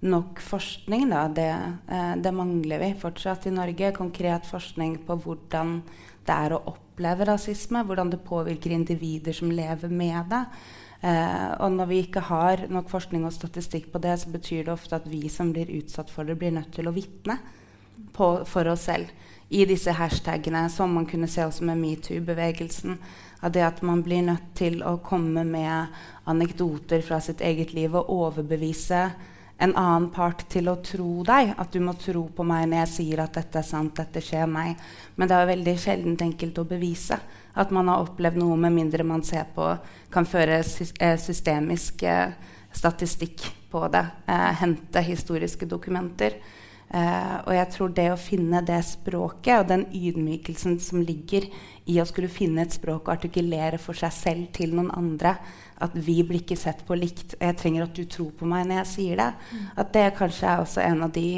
[0.00, 1.52] nok forskning, da, det,
[1.88, 3.92] eh, det mangler vi fortsatt i Norge.
[3.96, 5.80] Konkret forskning på hvordan
[6.26, 7.84] det er å oppleve rasisme.
[7.86, 10.44] Hvordan det påvirker individer som lever med det.
[11.00, 14.74] Eh, og når vi ikke har nok forskning og statistikk på det, så betyr det
[14.74, 17.38] ofte at vi som blir utsatt for det, blir nødt til å vitne
[18.16, 19.08] for oss selv
[19.48, 22.96] i disse hashtagene, som man kunne se også med metoo-bevegelsen.
[23.44, 25.92] Av det at man blir nødt til å komme med
[26.26, 29.10] anekdoter fra sitt eget liv og overbevise
[29.58, 31.54] en annen part til å tro deg.
[31.56, 34.48] At du må tro på meg når jeg sier at dette er sant, dette skjer
[34.50, 34.76] meg.
[35.16, 37.20] Men det er veldig sjelden enkelt å bevise
[37.56, 39.70] at man har opplevd noe, med mindre man ser på
[40.12, 42.36] kan føre eh, systemisk eh,
[42.76, 44.04] statistikk på det.
[44.28, 46.36] Eh, hente historiske dokumenter.
[46.86, 51.48] Eh, og jeg tror det å finne det språket og den ydmykelsen som ligger
[51.90, 55.34] i å skulle finne et språk og artikulere for seg selv til noen andre
[55.82, 57.36] At vi blir ikke sett på likt.
[57.38, 59.30] Og jeg trenger at du tror på meg når jeg sier det.
[59.52, 59.68] Mm.
[59.82, 61.28] At det kanskje er også en av de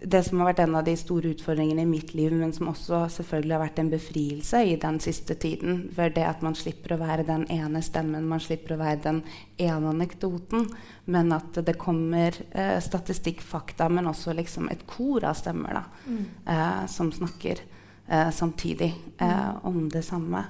[0.00, 3.06] det som har vært en av de store utfordringene i mitt liv, men som også
[3.12, 5.80] selvfølgelig har vært en befrielse i den siste tiden.
[5.96, 9.22] For det at man slipper å være den ene stemmen, man slipper å være den
[9.56, 10.68] ene anekdoten.
[11.08, 15.84] Men at det kommer eh, statistikk, fakta, men også liksom et kor av stemmer da,
[16.04, 16.22] mm.
[16.44, 17.64] eh, som snakker
[18.06, 19.64] eh, samtidig eh, mm.
[19.72, 20.44] om det samme.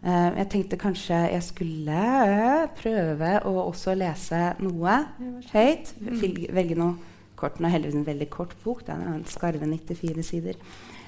[0.00, 4.96] Eh, jeg tenkte kanskje jeg skulle eh, prøve å også lese noe
[5.52, 5.92] høyt.
[6.00, 6.22] Mm.
[6.56, 6.94] Velge noe
[7.40, 7.60] kort.
[7.60, 8.84] Nå heldigvis en veldig kort bok.
[8.86, 10.60] Den er en skarve 94 sider.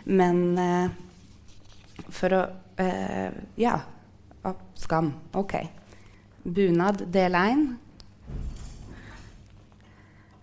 [0.04, 2.42] Men uh, for å
[3.60, 3.76] Ja.
[4.74, 5.12] Skam.
[5.38, 5.52] Ok.
[6.42, 7.76] Bunad del 1.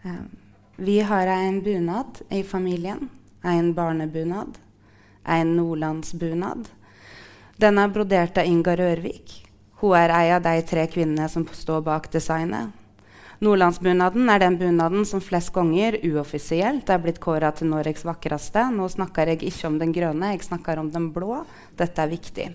[0.04, 0.12] Eh,
[0.76, 3.10] vi har en bunad i familien.
[3.44, 4.58] En barnebunad.
[5.26, 6.70] En nordlandsbunad.
[7.60, 9.34] Den er brodert av Inga Rørvik.
[9.82, 12.70] Hun er ei av de tre kvinnene som står bak designet.
[13.44, 18.64] Nordlandsbunaden er den bunaden som flest ganger uoffisielt er blitt kåra til Norges vakreste.
[18.72, 21.42] Nå snakker jeg ikke om den grønne, jeg snakker om den blå.
[21.76, 22.48] Dette er viktig.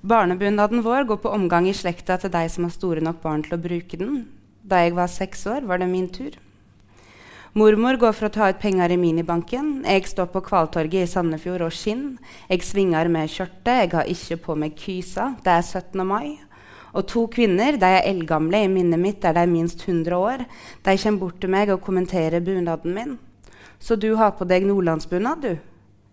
[0.00, 3.58] Barnebunaden vår går på omgang i slekta til de som har store nok barn til
[3.58, 4.22] å bruke den.
[4.64, 6.40] Da jeg var seks år, var det min tur.
[7.52, 9.82] Mormor går for å ta ut penger i minibanken.
[9.84, 12.14] Jeg står på Kvaltorget i Sandefjord og skinn.
[12.48, 13.74] Jeg svinger med skjørtet.
[13.76, 15.26] Jeg har ikke på meg kysa.
[15.44, 16.00] Det er 17.
[16.08, 16.38] mai.
[16.96, 20.46] Og to kvinner, de er eldgamle i minnet mitt, er de minst 100 år,
[20.80, 23.18] de kommer bort til meg og kommenterer bunaden min.
[23.76, 25.58] Så du har på deg nordlandsbunad, du?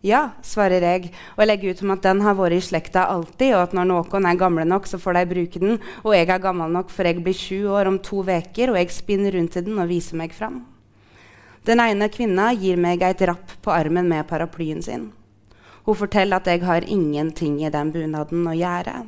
[0.04, 3.62] Ja, svarer jeg og legger ut om at den har vært i slekta alltid, og
[3.62, 6.76] at når noen er gamle nok, så får de bruke den, og jeg er gammel
[6.76, 9.80] nok for jeg blir sju år om to uker, og jeg spinner rundt i den
[9.80, 10.64] og viser meg fram.
[11.68, 15.10] Den ene kvinna gir meg et rapp på armen med paraplyen sin.
[15.86, 19.08] Hun forteller at jeg har ingenting i den bunaden å gjøre.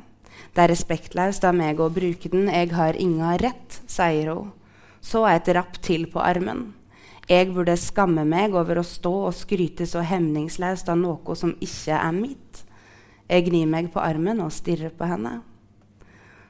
[0.52, 2.50] Det er respektløst av meg å bruke den.
[2.52, 4.52] Jeg har inga rett, sier hun.
[5.00, 6.72] Så et rapp til på armen.
[7.30, 11.94] Jeg burde skamme meg over å stå og skryte så hemningsløst av noe som ikke
[11.96, 12.64] er mitt.
[13.30, 15.38] Jeg gnir meg på armen og stirrer på henne.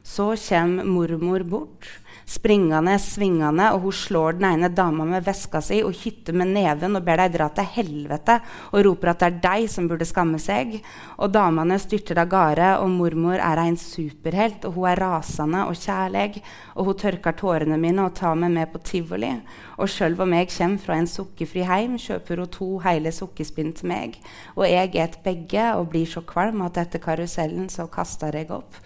[0.02, 1.90] Så kommer mormor bort
[2.32, 6.96] springende, svingende, og hun slår den ene dama med veska si og hytter med neven
[6.96, 8.38] og ber deg dra til helvete
[8.70, 10.78] og roper at det er deg som burde skamme seg.
[11.18, 15.78] Og damene styrter av gårde, og mormor er en superhelt, og hun er rasende og
[15.78, 16.42] kjærlig,
[16.76, 19.32] og hun tørker tårene mine og tar meg med på tivoli.
[19.78, 23.92] Og sjøl om jeg kommer fra en sukkerfri heim, kjøper hun to hele sukkerspinn til
[23.92, 24.16] meg.
[24.56, 28.80] Og jeg et begge og blir så kvalm at etter karusellen så kaster jeg opp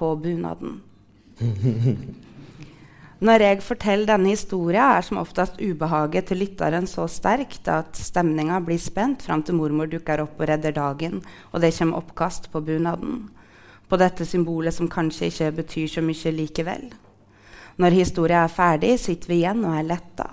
[0.00, 0.80] på bunaden.
[3.20, 8.62] Når jeg forteller denne historien, er som oftest ubehaget til lytteren så sterkt at stemninga
[8.64, 11.20] blir spent fram til mormor dukker opp og redder dagen,
[11.52, 13.26] og det kommer oppkast på bunaden.
[13.92, 16.88] På dette symbolet som kanskje ikke betyr så mye likevel.
[17.80, 20.30] Når historien er ferdig, sitter vi igjen og er letta.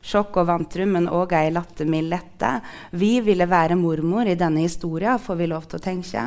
[0.00, 2.52] Sjokk og vantrum, men òg ei lattermild lette.
[2.94, 6.24] Vi ville være mormor i denne historien, får vi lov til å tenke.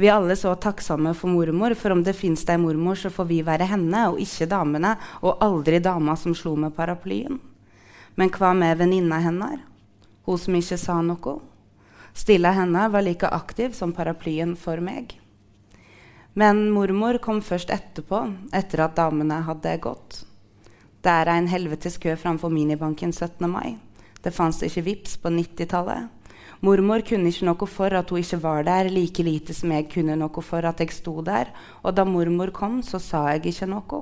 [0.00, 3.26] Vi er alle så takksomme for mormor, for om det fins ei mormor, så får
[3.28, 7.36] vi være henne og ikke damene, og aldri dama som slo med paraplyen.
[8.16, 9.60] Men hva med venninna hennes?
[10.24, 11.34] Hun som ikke sa noe?
[12.16, 15.18] Stilla henne var like aktiv som paraplyen for meg.
[16.32, 18.22] Men mormor kom først etterpå,
[18.56, 20.22] etter at damene hadde gått.
[21.04, 23.44] Det er en helvetes kø framfor minibanken 17.
[23.52, 23.76] mai.
[24.24, 26.08] Det fantes ikke VIPS på 90-tallet.
[26.60, 30.16] Mormor kunne ikke noe for at hun ikke var der, like lite som jeg kunne
[30.20, 31.48] noe for at jeg sto der.
[31.80, 34.00] Og da mormor kom, så sa jeg ikke noe.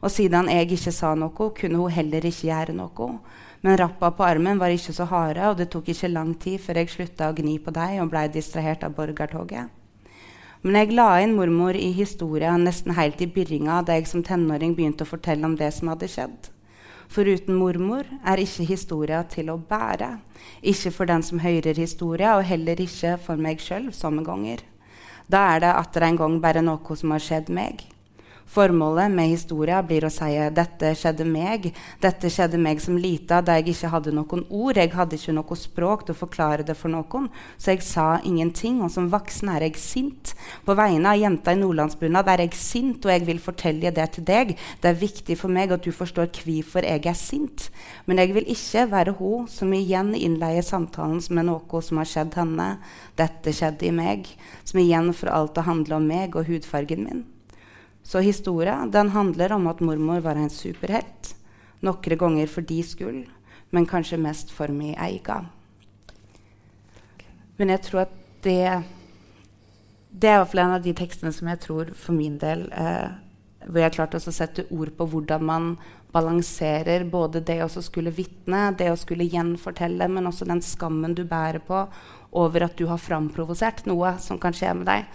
[0.00, 3.10] Og siden jeg ikke sa noe, kunne hun heller ikke gjøre noe.
[3.60, 6.80] Men rappa på armen var ikke så harde, og det tok ikke lang tid før
[6.80, 9.68] jeg slutta å gni på deg og blei distrahert av borgertoget.
[10.62, 14.72] Men jeg la inn mormor i historia nesten helt i byrringa da jeg som tenåring
[14.78, 16.51] begynte å fortelle om det som hadde skjedd.
[17.12, 20.14] For uten mormor er ikke historia til å bære.
[20.64, 24.62] Ikke for den som hører historia, og heller ikke for meg sjøl somme ganger.
[25.28, 27.84] Da er det atter en gang bare noe som har skjedd meg.
[28.52, 31.70] Formålet med historia blir å si dette skjedde meg.
[32.04, 34.76] Dette skjedde meg som lita da jeg ikke hadde noen ord.
[34.76, 38.82] Jeg hadde ikke noe språk til å forklare det for noen, så jeg sa ingenting.
[38.84, 40.34] Og som voksen er jeg sint.
[40.68, 44.28] På vegne av jenta i nordlandsbunad er jeg sint, og jeg vil fortelle det til
[44.28, 44.54] deg.
[44.84, 47.70] Det er viktig for meg at du forstår hvorfor jeg er sint.
[48.04, 52.36] Men jeg vil ikke være hun som igjen innleier samtalen med noe som har skjedd
[52.36, 52.74] henne.
[53.16, 54.28] Dette skjedde i meg.
[54.60, 57.30] Som igjen får alt å handle om meg og hudfargen min.
[58.02, 61.34] Så historia den handler om at mormor var en superhelt.
[61.82, 63.26] Noen ganger for de skyld,
[63.70, 65.48] men kanskje mest for min egen.
[67.56, 68.82] Men jeg tror at det
[70.12, 73.08] Det er iallfall en av de tekstene som jeg tror for min del eh,
[73.64, 75.68] Hvor jeg har klart å sette ord på hvordan man
[76.12, 81.22] balanserer både det å skulle vitne, det å skulle gjenfortelle, men også den skammen du
[81.24, 81.86] bærer på,
[82.32, 85.08] over at du har framprovosert noe som kan skje med deg.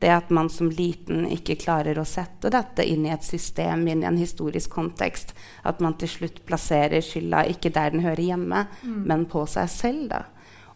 [0.00, 4.04] Det at man som liten ikke klarer å sette dette inn i et system, inn
[4.04, 5.34] i en historisk kontekst.
[5.68, 9.02] At man til slutt plasserer skylda ikke der den hører hjemme, mm.
[9.04, 10.06] men på seg selv.
[10.14, 10.22] Da.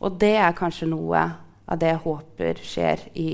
[0.04, 1.22] Og det er kanskje noe
[1.66, 3.30] av det jeg håper skjer i,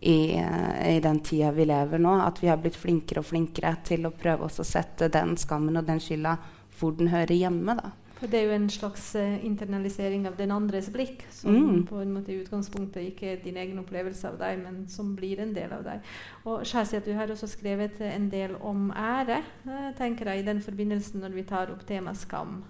[0.00, 2.18] i, i, den tida vi lever nå.
[2.20, 5.80] At vi har blitt flinkere og flinkere til å prøve oss å sette den skammen
[5.80, 6.36] og den skylda
[6.76, 7.80] hvor den hører hjemme.
[7.80, 7.96] da.
[8.22, 11.78] For det er jo en slags uh, internalisering av den andres blikk, som mm.
[11.88, 15.42] på en måte i utgangspunktet ikke er din egen opplevelse av deg, men som blir
[15.42, 16.06] en del av deg.
[16.46, 20.62] Og Skjæsi, du har også skrevet en del om ære, uh, tenker jeg, i den
[20.62, 22.60] forbindelsen når vi tar opp temaet skam.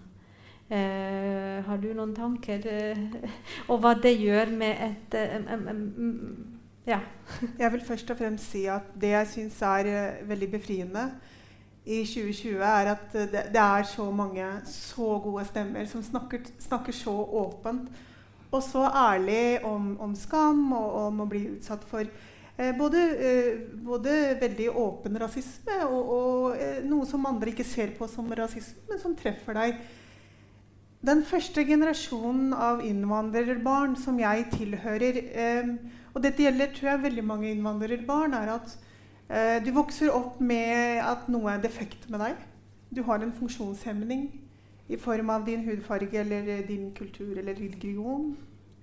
[0.73, 2.65] Uh, har du noen tanker
[3.69, 7.03] og hva det gjør med et um, um, um, ja.
[7.61, 9.93] jeg vil først og fremst si at det jeg syns er
[10.33, 11.11] veldig befriende,
[11.83, 16.95] i 2020, er at det, det, er så mange så gode stemmer som snakker, snakker
[16.95, 17.89] så åpent
[18.53, 23.65] og så ærlig om, om, skam og om å bli utsatt for eh, både, eh,
[23.83, 28.85] både, veldig åpen rasisme og, og eh, noe som andre ikke ser på som rasisme,
[28.91, 29.83] men som treffer deg.
[31.03, 35.75] Den første generasjonen av innvandrerbarn som jeg tilhører, eh,
[36.13, 38.77] og dette gjelder tror jeg veldig mange innvandrerbarn, er at
[39.65, 42.41] du vokser opp med at noe er defekt med deg.
[42.93, 44.27] Du har en funksjonshemning
[44.93, 48.35] i form av din hudfarge eller din kultur eller religion.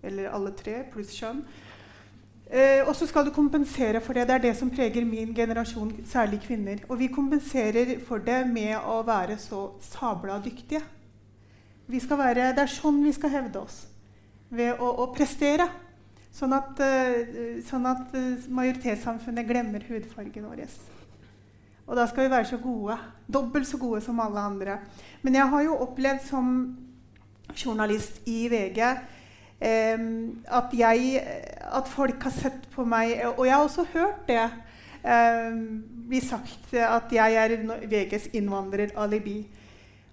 [0.01, 1.43] Eller alle tre, pluss kjønn.
[2.49, 4.25] Eh, og så skal du kompensere for det.
[4.27, 6.79] Det er det som preger min generasjon, særlig kvinner.
[6.89, 10.81] Og vi kompenserer for det med å være så sabla dyktige.
[11.89, 13.83] Være, det er sånn vi skal hevde oss.
[14.49, 15.67] Ved å, å prestere.
[16.35, 20.65] Sånn at, uh, sånn at uh, majoritetssamfunnet glemmer hudfargen vår.
[21.89, 22.97] Og da skal vi være så gode.
[23.25, 24.77] Dobbelt så gode som alle andre.
[25.23, 26.51] Men jeg har jo opplevd som
[27.57, 30.01] journalist i VG eh,
[30.45, 31.23] at, jeg,
[31.65, 34.43] at folk har sett på meg Og jeg har også hørt det
[35.01, 35.57] eh,
[36.09, 37.57] bli sagt at jeg er
[37.89, 39.39] VGs innvandreralibi.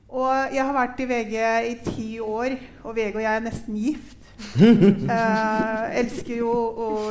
[0.09, 3.79] Og jeg har vært i VG i ti år, og VG og jeg er nesten
[3.81, 4.26] gift
[6.01, 6.53] elsker jo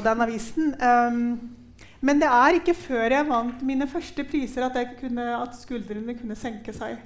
[0.05, 0.73] den avisen.
[0.79, 1.19] Um,
[2.05, 6.37] men det er ikke før jeg vant mine første priser at, kunne, at skuldrene kunne
[6.37, 6.99] senke seg.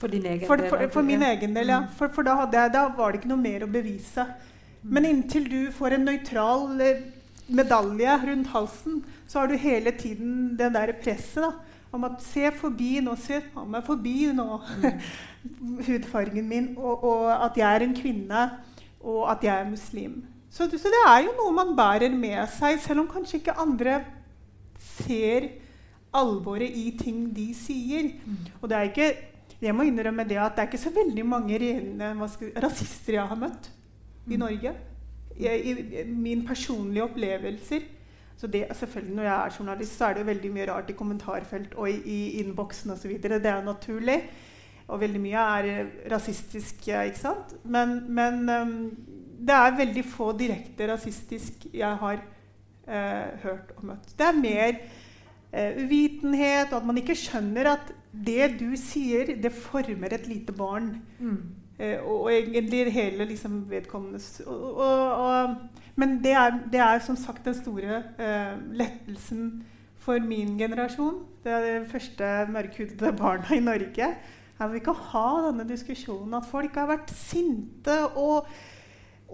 [0.00, 1.84] For din egen for, for, for min egen del, ja.
[1.84, 1.92] Mm.
[1.98, 4.26] For, for da, jeg, da, var det ikke noe mer å bevise.
[4.82, 7.04] Men inntil du får en nøytral eh,
[7.46, 8.98] medalje rundt halsen,
[9.30, 11.52] så har du hele tiden det der presset da,
[11.94, 13.38] om at se forbi nå, se
[13.70, 14.48] meg forbi nå,
[14.82, 15.00] mm.
[15.88, 18.46] hudfargen min, og, og at jeg er en kvinne
[19.04, 20.22] og at jeg er muslim.
[20.50, 23.98] Så, så, det er jo noe man bærer med seg, selv om kanskje ikke andre
[24.78, 25.48] ser
[26.14, 28.12] alvoret i ting de sier.
[28.22, 28.36] Mm.
[28.60, 29.08] Og det er ikke,
[29.64, 32.12] jeg må innrømme det at det er ikke så veldig mange reelle
[32.62, 33.70] rasister jeg har møtt
[34.28, 34.40] i mm.
[34.44, 34.74] Norge.
[35.40, 37.90] Jeg, I min personlige opplevelser.
[38.38, 41.74] Så det, selvfølgelig Når jeg er journalist, så er det veldig mye rart i kommentarfelt
[41.74, 43.18] og i, i innboksen osv.
[43.22, 44.22] Det er jo naturlig.
[44.92, 47.54] Og veldig mye er eh, rasistisk, ikke sant?
[47.64, 48.74] Men, men um,
[49.44, 54.12] det er veldig få direkte rasistisk jeg har uh, hørt og møtt.
[54.18, 59.52] Det er mer uh, uvitenhet, og at man ikke skjønner at det du sier, det
[59.56, 60.98] former et lite barn.
[61.18, 61.38] Mm.
[61.80, 64.42] Uh, og, og, egentlig hele liksom, vedkommendes
[65.96, 68.02] Men det er, det er, som sagt den store
[68.74, 69.62] lettelsen
[69.96, 71.22] for min generasjon.
[71.44, 74.08] Det er det første mørkhudede barna i Norge
[74.54, 78.46] Jeg vil ikke ha denne diskusjonen at folk har vært sinte, og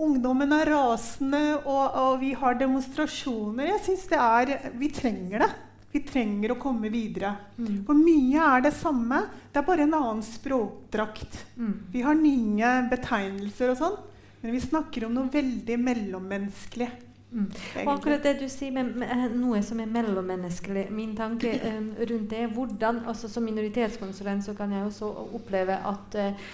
[0.01, 3.75] ungdommen er rasende, og, og vi har demonstrasjoner.
[3.75, 5.51] Jeg synes det er Vi trenger det.
[5.91, 7.35] Vi trenger å komme videre.
[7.59, 7.83] Mm.
[7.89, 9.25] For mye er det samme.
[9.51, 11.41] Det er bare en annen språkdrakt.
[11.59, 11.77] Mm.
[11.91, 13.97] Vi har nye betegnelser og sånn,
[14.41, 16.89] men vi snakker om noe veldig mellommenneskelig.
[17.31, 17.47] Mm.
[17.85, 22.27] Og akkurat det du sier med, med, noe som er mellommenneskelig Min tanke um, rundt
[22.33, 26.51] det er hvordan altså Som minoritetskonsulent så kan jeg også oppleve at uh,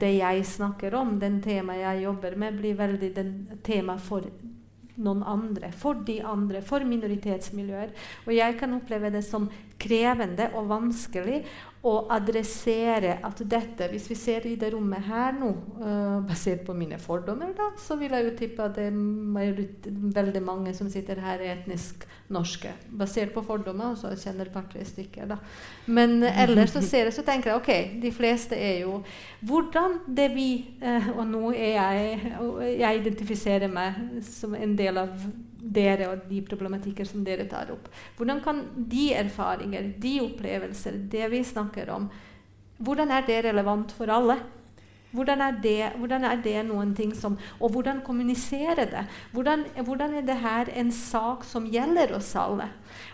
[0.00, 3.32] det jeg snakker om, den temaet jeg jobber med, blir veldig den
[3.64, 4.24] tema for
[4.96, 7.92] noen andre, for de andre, for minoritetsmiljøer.
[8.24, 9.50] Og jeg kan oppleve det som
[9.80, 11.42] krevende og vanskelig
[11.86, 16.74] å adressere at dette Hvis vi ser i det rommet her nå, uh, basert på
[16.74, 19.60] mine fordommer, da, så vil jeg jo tippe at det er
[20.16, 22.72] veldig mange som sitter her etnisk norske.
[22.90, 25.28] Basert på fordommer, og så kjenner par-tre stykker.
[25.30, 25.38] Da.
[25.86, 29.00] Men uh, ellers så ser jeg, så tenker jeg ok, de fleste er jo
[29.46, 30.48] Hvordan det vi
[30.80, 35.12] uh, Og nå er jeg Jeg identifiserer meg som en del av
[35.74, 37.88] dere og de problematikker som dere tar opp.
[38.18, 42.10] Hvordan kan de erfaringer, de opplevelser, det vi snakker om,
[42.78, 44.38] hvordan er det relevant for alle?
[45.16, 49.04] Hvordan er, det, hvordan er det, noen ting som Og hvordan kommunisere det?
[49.32, 52.68] Hvordan, hvordan, er det her en sak som gjelder oss alle?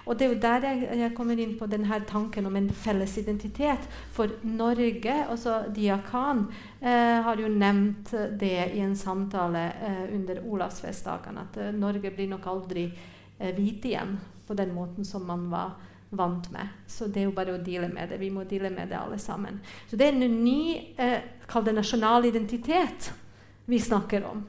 [0.07, 3.17] Og det er jo der jeg, jeg kommer inn på denne tanken om en felles
[3.19, 3.87] identitet.
[4.13, 6.47] For Norge, altså Diakan,
[6.81, 8.11] eh, har jo nevnt
[8.41, 12.89] det i en samtale eh, under Olavsfestdagene, at eh, Norge blir nok aldri
[13.39, 15.79] eh, hvite igjen på den måten som man var
[16.13, 16.69] vant med.
[16.87, 18.21] Så det er jo bare å deale med det.
[18.21, 19.61] Vi må deale med det alle sammen.
[19.89, 23.09] Så det er en ny eh, kall det nasjonal identitet
[23.65, 24.43] vi snakker om.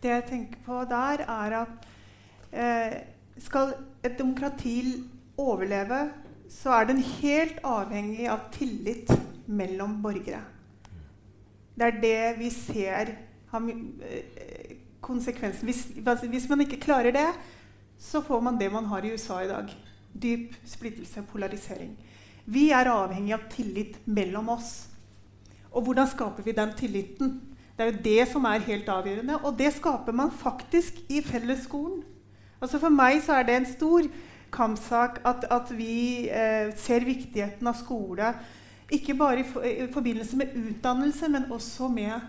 [0.00, 1.86] Det jeg tenker på der, er at
[2.52, 2.96] eh,
[3.42, 3.74] skal
[4.06, 4.78] et demokrati
[5.36, 6.06] overleve,
[6.48, 9.10] så er den helt avhengig av tillit
[9.46, 10.40] mellom borgere.
[11.76, 13.12] Det er det vi ser
[13.52, 15.68] har eh, konsekvensen.
[15.68, 15.84] Hvis,
[16.30, 17.28] hvis man ikke klarer det,
[18.00, 19.74] så får man det man har i USA i dag
[20.22, 21.94] dyp splittelse, og polarisering.
[22.46, 24.86] Vi er avhengig av tillit mellom oss.
[25.72, 27.40] Og hvordan skaper vi den tilliten?
[27.76, 29.40] Det er jo det som er helt avgjørende.
[29.44, 32.04] Og det skaper man faktisk i fellesskolen.
[32.60, 34.06] Altså For meg så er det en stor
[34.52, 38.32] kampsak at, at vi eh, ser viktigheten av skole.
[38.92, 42.20] Ikke bare i, for, i, forbindelse med utdannelse, men også med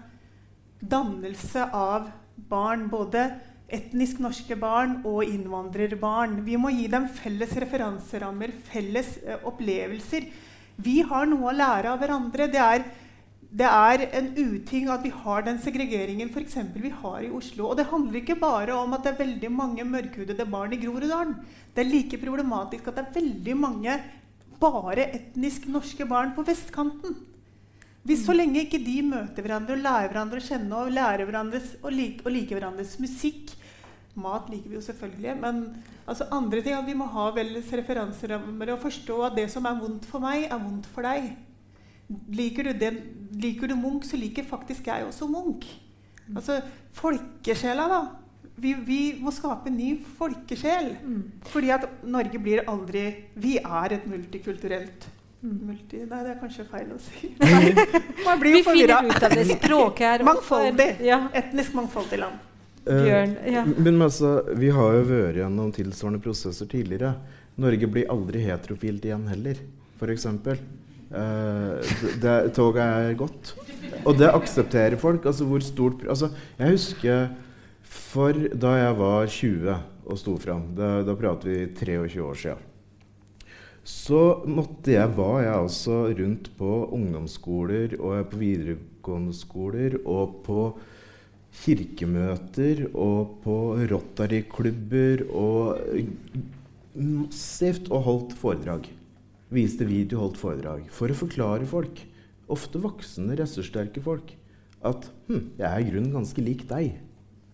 [0.82, 2.10] dannelse av
[2.50, 2.90] barn.
[2.90, 3.30] Både
[3.68, 6.40] etnisk norske barn og innvandrerbarn.
[6.46, 10.30] Vi må gi dem felles referanserammer, felles eh, opplevelser.
[10.78, 12.48] Vi har noe å lære av hverandre.
[12.54, 12.86] Det er,
[13.50, 17.72] det er en uting at vi har den segregeringen for vi har i Oslo.
[17.72, 21.36] Og det handler ikke bare om at det er veldig mange mørkhudede barn i Groruddalen.
[21.76, 24.00] Det er like problematisk at det er veldig mange
[24.62, 27.18] bare etnisk norske barn på vestkanten.
[28.08, 31.74] Hvis så lenge ikke de møter hverandre og lærer hverandre å kjenne og lærer hverandres,
[31.82, 33.56] og, like, og liker hverandres musikk
[34.18, 35.58] Mat liker vi jo selvfølgelig, men
[36.10, 39.78] altså andre ting at vi må ha felles referanserammer og forstå at det som er
[39.78, 41.36] vondt for meg, er vondt for deg.
[42.34, 42.98] Liker du, den,
[43.38, 45.70] liker du Munch, så liker faktisk jeg også Munch.
[46.34, 46.58] Altså
[46.98, 48.00] folkesjela, da.
[48.58, 50.96] Vi, vi, må skape en ny folkesjel.
[50.98, 51.22] Mm.
[51.52, 53.04] Fordi at Norge blir aldri
[53.38, 55.06] Vi er et multikulturelt
[55.42, 57.30] Multi, nei, det er kanskje feil å si.
[58.26, 59.02] Man blir jo forvirra.
[59.06, 60.24] Vi finner ut av det språket her.
[60.26, 60.88] Mangfoldig.
[61.06, 61.20] Ja.
[61.38, 62.40] Etnisk mangfoldig land.
[62.88, 63.64] Eh, Bjørn, ja.
[63.78, 67.14] Men altså, vi har jo vært gjennom tilsvarende prosesser tidligere.
[67.62, 69.62] Norge blir aldri heterofilt igjen heller,
[70.00, 70.28] f.eks.
[71.08, 73.54] Uh, toget er gått.
[74.04, 75.28] Og det aksepterer folk.
[75.30, 77.30] Altså hvor stort altså, Jeg husker
[77.88, 82.66] for da jeg var 20 og sto fram, da, da prater vi 23 år siden
[83.88, 90.64] så måtte jeg, var jeg altså rundt på ungdomsskoler og på videregående skoler og på
[91.62, 93.56] kirkemøter og på
[93.88, 95.80] Rotary-klubber og
[96.98, 98.92] massivt og holdt foredrag.
[99.56, 100.84] Viste video, holdt foredrag.
[100.92, 102.04] For å forklare folk,
[102.52, 104.36] ofte voksne, ressurssterke folk,
[104.84, 107.00] at hm, jeg er i grunnen ganske lik deg.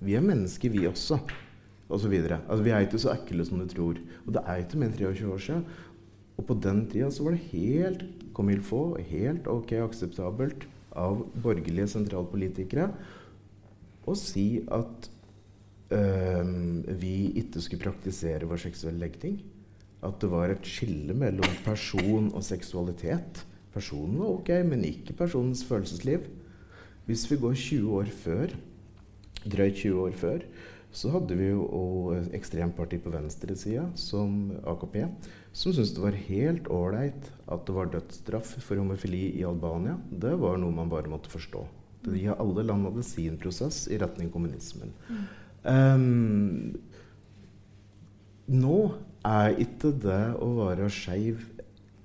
[0.03, 1.21] Vi er mennesker, vi også.
[1.93, 2.39] Og så videre.
[2.47, 3.99] altså, vi er ikke så ekle som du tror.
[4.25, 5.65] Og det er ikke mer enn 23 år siden.
[6.37, 8.63] Og på den tida så var det helt comme il
[9.09, 10.65] helt ok akseptabelt
[10.97, 12.89] av borgerlige sentralpolitikere
[14.05, 15.09] å si at
[15.93, 16.49] øh,
[16.99, 19.39] vi ikke skulle praktisere vår seksuelle legning.
[20.03, 23.45] At det var et skille mellom person og seksualitet.
[23.73, 26.27] Personen var ok, men ikke personens følelsesliv.
[27.07, 28.53] Hvis vi går 20 år før,
[29.43, 30.43] drøyt 20 år før,
[30.93, 34.99] så hadde vi jo ekstremparti på venstresida, som AKP,
[35.53, 39.95] som syntes det var helt ålreit at det var dødsstraff for homofili i Albania.
[40.09, 41.61] Det var noe man bare måtte forstå.
[42.07, 44.91] De, alle land hadde sin prosess i retning kommunismen.
[45.07, 45.23] Mm.
[45.63, 46.73] Um,
[48.49, 48.79] nå
[49.23, 51.45] er ikke det å være skeiv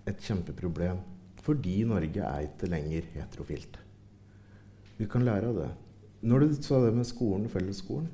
[0.08, 1.00] et kjempeproblem,
[1.42, 3.80] fordi Norge er ikke lenger heterofilt.
[5.00, 5.72] Vi kan lære av det.
[6.28, 8.08] Når du sa det med skolen, fellesskolen,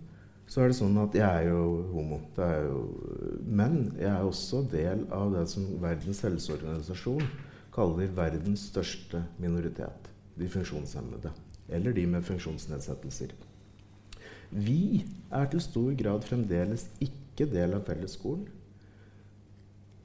[0.54, 2.20] så er det sånn at jeg er jo homo.
[2.38, 2.82] Er jo,
[3.42, 7.24] men jeg er også del av det som Verdens helseorganisasjon
[7.74, 10.06] kaller verdens største minoritet.
[10.38, 11.32] De funksjonshemmede.
[11.74, 13.34] Eller de med funksjonsnedsettelser.
[14.54, 15.02] Vi
[15.34, 18.46] er til stor grad fremdeles ikke del av fellesskolen.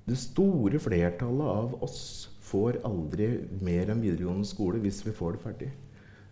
[0.09, 2.01] Det store flertallet av oss
[2.49, 5.71] får aldri mer enn videregående skole hvis vi får det ferdig.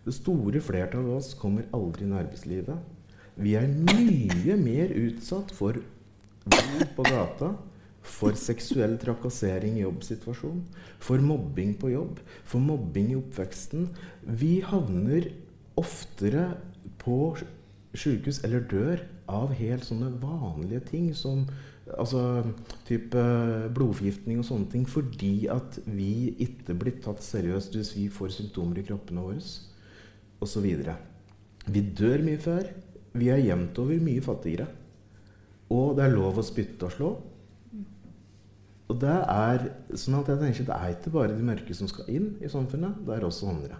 [0.02, 2.97] Det store flertallet av oss kommer aldri inn i arbeidslivet.
[3.38, 5.78] Vi er mye mer utsatt for
[6.48, 7.52] vold på gata,
[8.08, 10.64] for seksuell trakassering i jobbsituasjonen,
[10.98, 12.18] for mobbing på jobb,
[12.48, 13.90] for mobbing i oppveksten.
[14.24, 15.28] Vi havner
[15.78, 16.48] oftere
[16.98, 17.36] på
[17.94, 21.44] sykehus eller dør av helt sånne vanlige ting som
[21.88, 22.42] altså
[22.88, 23.20] type
[23.76, 28.80] blodforgiftning og sånne ting, fordi at vi ikke blir tatt seriøst hvis vi får symptomer
[28.80, 29.40] i kroppene våre
[30.44, 30.68] osv.
[31.68, 32.68] Vi dør mye før.
[33.16, 34.68] Vi er jevnt over mye fattigere.
[35.72, 37.10] Og det er lov å spytte og slå.
[38.88, 39.66] Og det er
[40.00, 43.02] sånn at jeg tenker det er ikke bare de mørke som skal inn i samfunnet.
[43.04, 43.76] Det er også andre.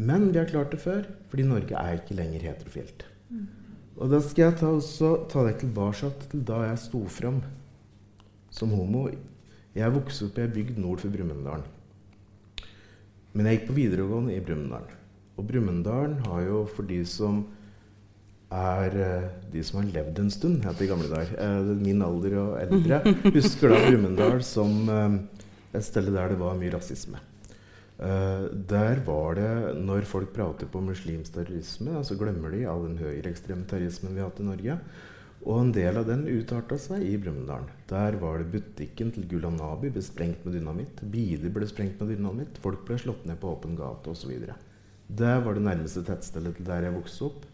[0.00, 3.04] Men vi har klart det før, fordi Norge er ikke lenger heterofilt.
[4.00, 7.42] Og da skal jeg ta, også, ta deg tilbake til da jeg sto fram
[8.50, 9.06] som homo.
[9.76, 11.62] Jeg vokste opp i ei bygd nord for Brumunddal.
[13.36, 14.88] Men jeg gikk på videregående i Brumunddal.
[15.38, 17.44] Og Brumunddal har jo, for de som
[18.50, 21.34] er uh, de som har levd en stund, het det gamle dager.
[21.38, 23.00] Uh, min alder og eldre
[23.36, 25.18] husker da Brumunddal som uh,
[25.70, 27.26] et sted der det var mye rasisme.
[28.00, 33.68] der var det, når folk prater på muslimsk terrorisme, så glemmer de all den høyreekstreme
[33.68, 34.76] terrorismen vi har hatt i Norge.
[35.44, 37.68] Og en del av den utarta seg i Brumunddal.
[37.92, 41.04] Der var det butikken til Gulanabi ble sprengt med dynamitt.
[41.12, 42.56] Biler ble sprengt med dynamitt.
[42.64, 44.32] Folk ble slått ned på åpen gate osv.
[45.20, 47.49] Det var det nærmeste tettstedet til der jeg vokste opp.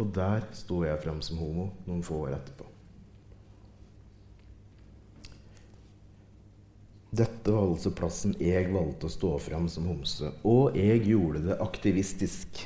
[0.00, 2.66] Og der sto jeg frem som homo noen få år etterpå.
[7.10, 10.30] Dette var altså plassen jeg valgte å stå frem som homse.
[10.46, 12.62] Og jeg gjorde det aktivistisk.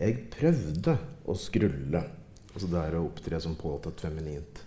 [0.00, 2.02] Jeg prøvde å skrulle.
[2.50, 4.64] Altså er å opptre som påtatt feminint.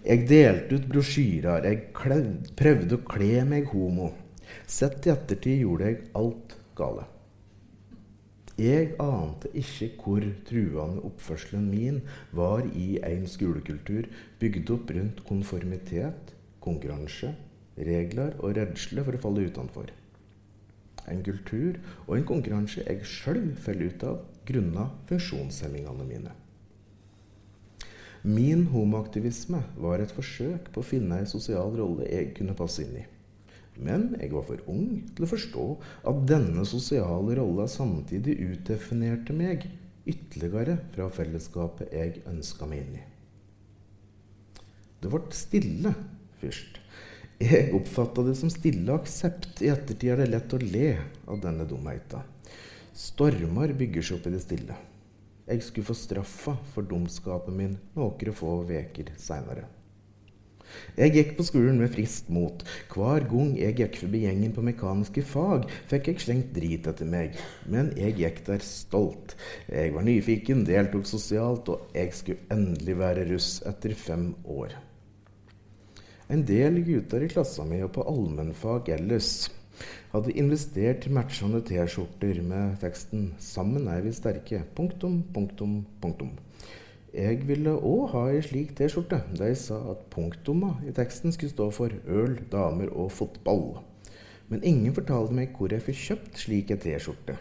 [0.00, 1.68] Jeg delte ut brosjyrer.
[1.68, 1.90] Jeg
[2.56, 4.14] prøvde å kle meg homo.
[4.64, 7.04] Sett i ettertid gjorde jeg alt gale.
[8.60, 12.00] Jeg ante ikke hvor truende oppførselen min
[12.36, 14.08] var i en skolekultur
[14.42, 17.30] bygd opp rundt konformitet, konkurranse,
[17.78, 19.88] regler og redsle for å falle utenfor.
[21.08, 26.34] En kultur og en konkurranse jeg sjøl faller ut av grunna funksjonshemmingene mine.
[28.28, 33.00] Min homoaktivisme var et forsøk på å finne en sosial rolle jeg kunne passe inn
[33.00, 33.06] i.
[33.80, 35.66] Men jeg var for ung til å forstå
[36.10, 39.64] at denne sosiale rolla samtidig utdefinerte meg
[40.08, 43.06] ytterligere fra fellesskapet jeg ønska meg inn i.
[45.00, 45.94] Det ble stille
[46.42, 46.76] først.
[47.40, 49.62] Jeg oppfatta det som stille aksept.
[49.64, 50.90] I ettertid er det lett å le
[51.24, 52.20] av denne dumheita.
[52.92, 54.76] Stormer bygger seg opp i det stille.
[55.48, 59.64] Jeg skulle få straffa for dumskapen min noen få veker seinere.
[60.98, 62.64] Jeg gikk på skolen med friskt mot.
[62.92, 67.38] Hver gang jeg gikk forbi gjengen på mekaniske fag, fikk jeg slengt drit etter meg.
[67.70, 69.36] Men jeg gikk der stolt.
[69.70, 74.76] Jeg var nyfiken, deltok sosialt, og jeg skulle endelig være russ etter fem år.
[76.30, 79.48] En del gutter i klassa mi og på allmennfag ellers
[80.12, 84.62] hadde investert matchende T-skjorter med teksten 'Sammen er vi sterke'.
[84.76, 86.30] Punktum, punktum, punktum.
[87.10, 89.18] Jeg ville òg ha ei slik T-skjorte.
[89.34, 93.80] De sa at punktuma i teksten skulle stå for øl, damer og fotball.
[94.50, 97.34] Men ingen fortalte meg hvor jeg fikk kjøpt slik ei T-skjorte.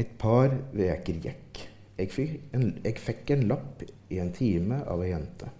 [0.00, 1.60] Et par veker gikk.
[1.98, 5.50] Jeg fikk, en, jeg fikk en lapp i en time av ei jente.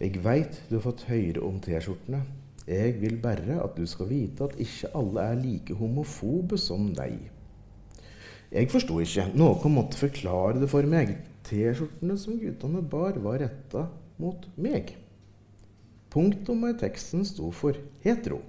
[0.00, 2.22] Jeg veit du har fått høre om T-skjortene.
[2.66, 7.20] Jeg vil bare at du skal vite at ikke alle er like homofobe som deg.
[8.50, 9.28] Jeg forsto ikke.
[9.38, 11.14] Noen måtte forklare det for meg.
[11.46, 13.86] T-skjortene som guttene bar, var retta
[14.20, 14.96] mot meg.
[16.10, 18.40] Punktum i teksten sto for hetero.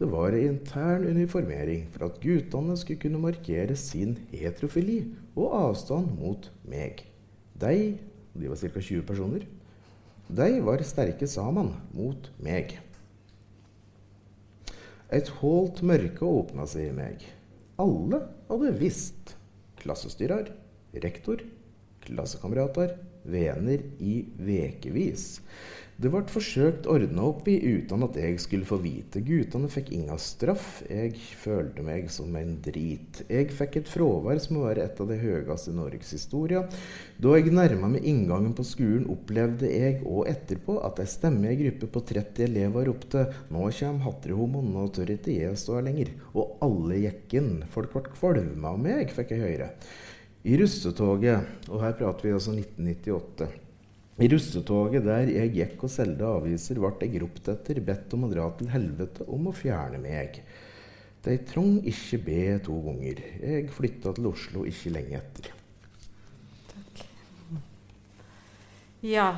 [0.00, 5.04] Det var en intern uniformering for at guttene skulle kunne markere sin heterofili
[5.36, 7.04] og avstand mot meg.
[7.54, 7.94] De,
[8.34, 8.80] de var ca.
[8.80, 9.46] 20 personer,
[10.26, 12.74] de var sterke sammen mot meg.
[15.14, 17.22] Et hålt mørke åpna seg i meg.
[17.80, 19.34] Alle hadde visst.
[19.80, 20.52] Klassestyrer,
[21.02, 21.42] rektor,
[22.04, 22.94] klassekamerater,
[23.26, 25.40] venner i vekevis.
[25.94, 29.20] Det ble forsøkt ordna opp i uten at jeg skulle få vite.
[29.22, 30.80] Guttene fikk ingen straff.
[30.90, 33.20] Jeg følte meg som en drit.
[33.30, 36.64] Jeg fikk et fravær som må være et av de høyeste i norgeshistoria.
[37.22, 41.60] Da jeg nærma meg inngangen på skolen, opplevde jeg òg etterpå at ei stemme i
[41.62, 46.14] gruppe på 30 elever ropte 'Nå kjem hatrehomoen, nå tør ikke jeg stå her lenger'.
[46.34, 47.52] Og alle gikk inn.
[47.70, 49.70] Folk ble kvalma av meg, fikk jeg høre.
[50.44, 53.63] I russetoget, og her prater vi altså 1998
[54.22, 58.30] i russetoget der jeg gikk og solgte aviser, ble jeg ropt etter, bedt om å
[58.30, 60.38] dra til helvete, om å fjerne meg.
[61.24, 63.22] De trong ikke be to ganger.
[63.40, 65.52] Jeg flytta til Oslo ikke lenge etter.
[66.74, 67.06] Takk.
[69.04, 69.30] Ja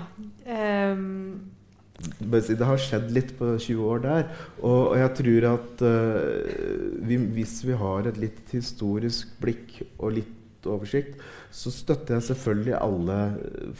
[0.44, 1.52] um
[1.96, 4.26] det har skjedd litt på 20 år der.
[4.60, 10.34] Og, jeg tror at uh, vi, hvis vi har et litt historisk blikk og litt
[10.70, 13.18] oversikt, så støtter jeg selvfølgelig alle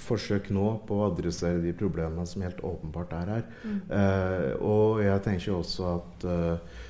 [0.06, 3.44] forsøk nå på å adressere de problemene som helt åpenbart er her.
[3.64, 3.80] Mm.
[3.98, 6.80] Eh, og jeg tenker også at eh,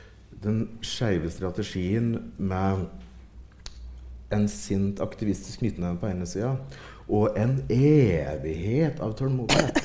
[0.44, 2.86] den skeive strategien med
[4.34, 6.56] en sint aktivistisk knyttneve på ene sida
[7.06, 9.78] og en evighet av tålmodighet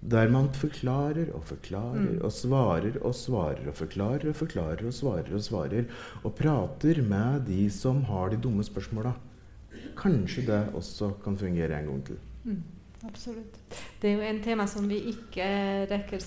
[0.00, 2.20] der man forklarer og forklarer mm.
[2.22, 5.84] og svarer og svarer og forklarer og forklarer og svarer og svarer
[6.22, 9.12] og prater med de som har de dumme spørsmåla.
[9.98, 12.18] Kanskje det også kan fungere en gang til.
[13.06, 13.58] Absolutt.
[14.00, 15.44] Det er jo en tema som vi ikke
[15.90, 16.22] rekker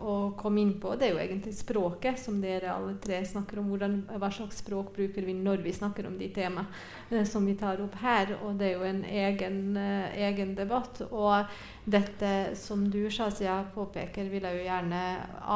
[0.00, 0.94] å komme inn på.
[0.96, 3.68] Det er jo egentlig språket, som dere alle tre snakker om.
[3.72, 6.64] Hvordan, hva slags språk bruker vi når vi snakker om de temaene
[7.10, 8.34] eh, som vi tar opp her.
[8.40, 11.02] Og det er jo en egen, eh, egen debatt.
[11.10, 11.52] Og
[11.84, 15.02] dette som du, Shazia, påpeker, vil jeg jo gjerne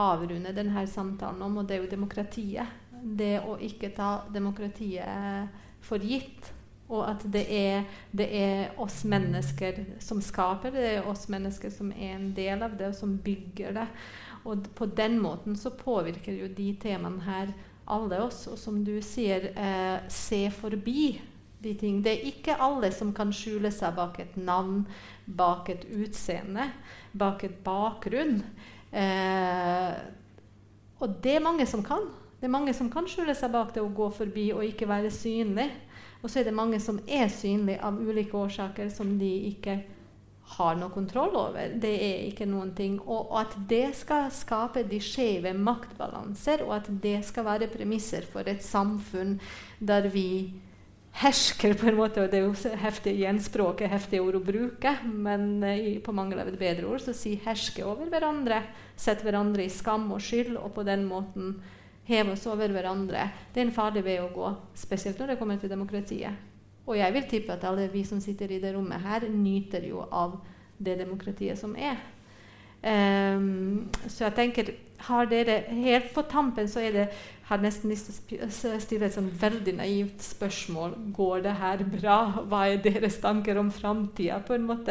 [0.02, 2.76] avrunde denne samtalen om, og det er jo demokratiet.
[2.92, 6.52] Det å ikke ta demokratiet for gitt
[6.88, 7.84] og at det er,
[8.16, 12.64] det er, oss mennesker som skaper det, det er oss mennesker som er en del
[12.64, 13.86] av det, og som bygger det.
[14.48, 17.52] Og på den måten så påvirker jo de temaene her
[17.92, 18.46] alle oss.
[18.48, 21.20] Og som du sier, eh, se forbi
[21.60, 22.02] de ting.
[22.02, 24.86] Det er ikke alle som kan skjule seg bak et navn,
[25.26, 26.70] bak et utseende,
[27.12, 28.40] bak et bakgrunn.
[28.92, 29.92] Eh,
[30.98, 32.08] og det er mange som kan.
[32.38, 35.10] Det er mange som kan skjule seg bak det å gå forbi og ikke være
[35.10, 35.68] synlig.
[36.22, 39.78] Og så er det mange som er synlige av ulike årsaker som de ikke
[40.56, 41.74] har noe kontroll over.
[41.80, 42.96] Det er ikke noen ting.
[43.04, 48.48] Og, at det skal skape de skjeve maktbalanser, og at det skal være premisser for
[48.48, 49.36] et samfunn
[49.78, 50.28] der vi
[51.18, 52.22] hersker, på en måte.
[52.22, 56.50] og Det er jo heftig gjenspråket, heftig ord å bruke, men i, på mangel av
[56.50, 58.62] et bedre ord så si 'herske over hverandre'.
[58.96, 61.58] Sette hverandre i skam og skyld, og på den måten
[62.08, 64.52] heve oss over hverandre, det er en farlig vei å gå.
[64.78, 66.46] Spesielt når det kommer til demokratiet.
[66.88, 70.06] Og jeg vil tippe at alle vi som sitter i det rommet her, nyter jo
[70.08, 70.38] av
[70.78, 72.00] det demokratiet som er.
[72.78, 74.68] Um, så jeg tenker
[75.08, 77.08] har dere Helt på tampen så er det
[77.48, 80.98] har nesten lyst til å stille et sånn veldig naivt spørsmål.
[81.16, 82.16] Går det her bra?
[82.44, 84.42] Hva er deres tanker om framtida?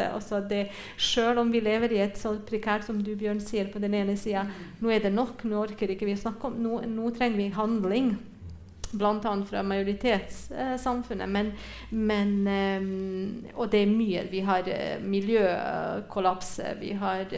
[0.08, 0.40] Altså
[0.98, 4.16] Sjøl om vi lever i et så prekært som du Bjørn sier på den ene
[4.18, 4.48] sida,
[4.82, 8.10] nå er det nok, nå orker ikke vi snakke om, nå, nå trenger vi handling.
[8.92, 9.34] Bl.a.
[9.50, 11.28] fra majoritetssamfunnet.
[11.28, 11.52] Men,
[11.90, 14.24] men um, Og det er mye.
[14.30, 16.76] Vi har uh, miljøkollapse.
[16.80, 17.34] Vi har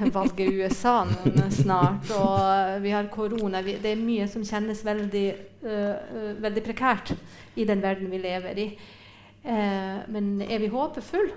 [0.16, 1.04] valget i USA
[1.50, 3.62] snart, og vi har korona.
[3.62, 5.26] det er mye som kjennes veldig,
[5.66, 7.14] uh, veldig prekært
[7.58, 8.68] i den verden vi lever i.
[9.44, 11.32] Uh, men er vi håpefulle?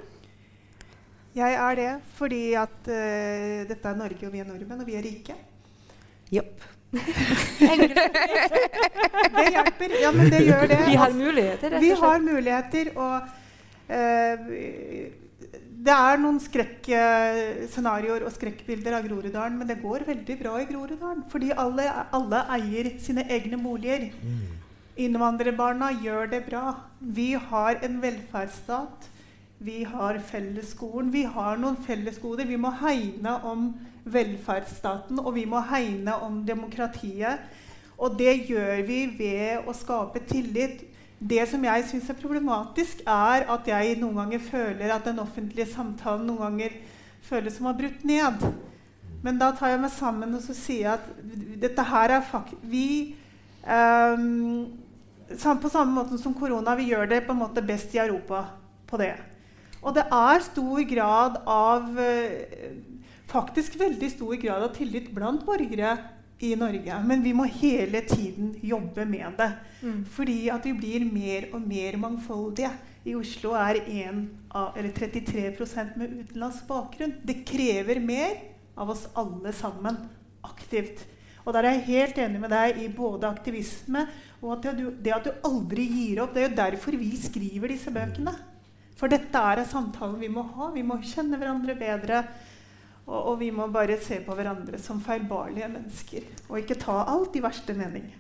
[1.34, 5.00] Jeg er det, fordi at uh, dette er Norge, og vi er nordmenn, og vi
[5.00, 5.38] er rike.
[6.34, 6.73] Jopp.
[9.34, 9.96] Det hjelper.
[10.02, 10.80] Ja, men det gjør det.
[10.88, 11.80] Vi har muligheter.
[11.82, 13.14] Vi har muligheter, og
[15.84, 21.24] det er noen skrekkscenarioer og skrekkbilder av Groruddalen, men det går veldig bra i Groruddalen.
[21.32, 24.12] Fordi alle, alle eier sine egne boliger.
[24.22, 24.44] Mm.
[25.04, 26.76] Innvandrerbarna gjør det bra.
[27.02, 29.10] Vi har en velferdsstat.
[29.64, 31.12] Vi har fellesskolen.
[31.12, 32.48] Vi har noen fellesgoder.
[32.48, 33.74] Vi må hegne om
[34.06, 37.44] velferdsstaten, og vi må hegne om demokratiet.
[37.98, 40.84] Og det gjør vi ved å skape tillit
[41.24, 45.70] det som jeg syns er problematisk, er at jeg noen ganger føler at den offentlige
[45.72, 46.76] samtalen noen ganger
[47.24, 48.44] føles som har brutt ned.
[49.24, 51.06] Men da tar jeg meg sammen og så sier at
[51.62, 52.58] dette her er fakt...
[52.68, 53.16] Vi
[53.64, 54.66] um,
[55.32, 58.44] På samme måte som korona, vi gjør det på en måte best i Europa
[58.90, 59.16] på det.
[59.82, 62.93] Og det er stor grad av uh,
[63.34, 65.96] Faktisk veldig stor grad av tillit blant borgere
[66.44, 66.98] i Norge.
[67.08, 69.52] Men vi må hele tiden jobbe med det.
[69.82, 70.04] Mm.
[70.06, 72.70] Fordi at vi blir mer og mer mangfoldige.
[73.04, 74.20] I Oslo er 1
[74.56, 77.18] av, 33% med utenlandsk bakgrunn.
[77.26, 78.38] Det krever mer
[78.78, 79.98] av oss alle sammen
[80.46, 81.04] aktivt.
[81.44, 84.06] Og der er jeg helt enig med deg i både aktivisme
[84.44, 86.34] og at du, det at du aldri gir opp.
[86.36, 88.34] Det er jo derfor vi skriver disse bøkene.
[89.00, 90.70] For dette er en samtale vi må ha.
[90.76, 92.24] Vi må kjenne hverandre bedre.
[93.04, 96.28] Og, og vi må bare se på hverandre som feilbarlige mennesker.
[96.50, 98.12] Og ikke ta alt i verste mening.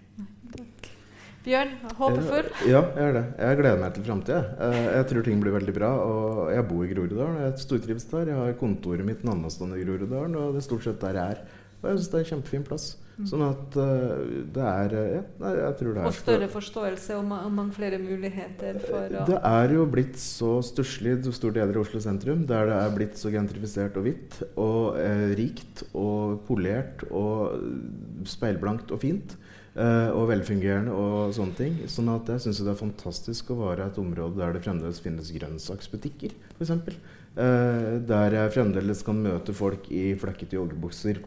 [1.44, 2.46] Bjørn, håpefull?
[2.70, 3.24] Ja, jeg er det.
[3.36, 4.38] Jeg gleder meg til framtida.
[4.64, 5.90] Eh, jeg tror ting blir veldig bra.
[6.00, 7.42] Og jeg bor i Groruddalen.
[7.44, 8.32] Jeg stortrives der.
[8.32, 11.60] Jeg har kontoret mitt Nannestad i Groruddalen, og det er stort sett der jeg er.
[11.84, 12.94] Og jeg syns det er en kjempefin plass.
[13.14, 13.26] Mm.
[13.30, 14.22] Sånn at uh,
[14.56, 15.20] det er ja,
[15.54, 19.74] jeg tror det er Og større forståelse og mange flere muligheter for å Det er
[19.76, 24.00] jo blitt så stusslig store deler av Oslo sentrum, der det er blitt så gentrifisert
[24.02, 29.38] og hvitt og eh, rikt og polert og speilblankt og fint.
[29.74, 31.78] Uh, og velfungerende og sånne ting.
[31.90, 35.32] Sånn at jeg syns det er fantastisk å være et område der det fremdeles finnes
[35.34, 36.76] grønnsaksbutikker, f.eks.
[37.34, 41.24] Uh, der jeg fremdeles kan møte folk i flekkete joggebukser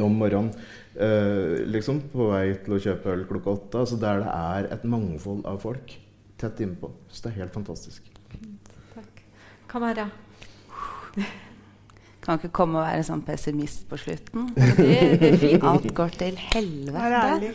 [0.00, 0.54] om morgenen.
[0.94, 3.84] Eh, liksom på vei til å kjøpe øl klokka åtte.
[3.84, 5.96] Altså der det er et mangfold av folk
[6.40, 6.90] tett innpå.
[7.08, 8.10] Så det er helt fantastisk.
[8.94, 9.24] Takk.
[9.70, 10.08] Kamara.
[12.22, 14.52] Kan ikke komme og være sånn pessimist på slutten.
[14.78, 17.50] Det, Alt går til helvete.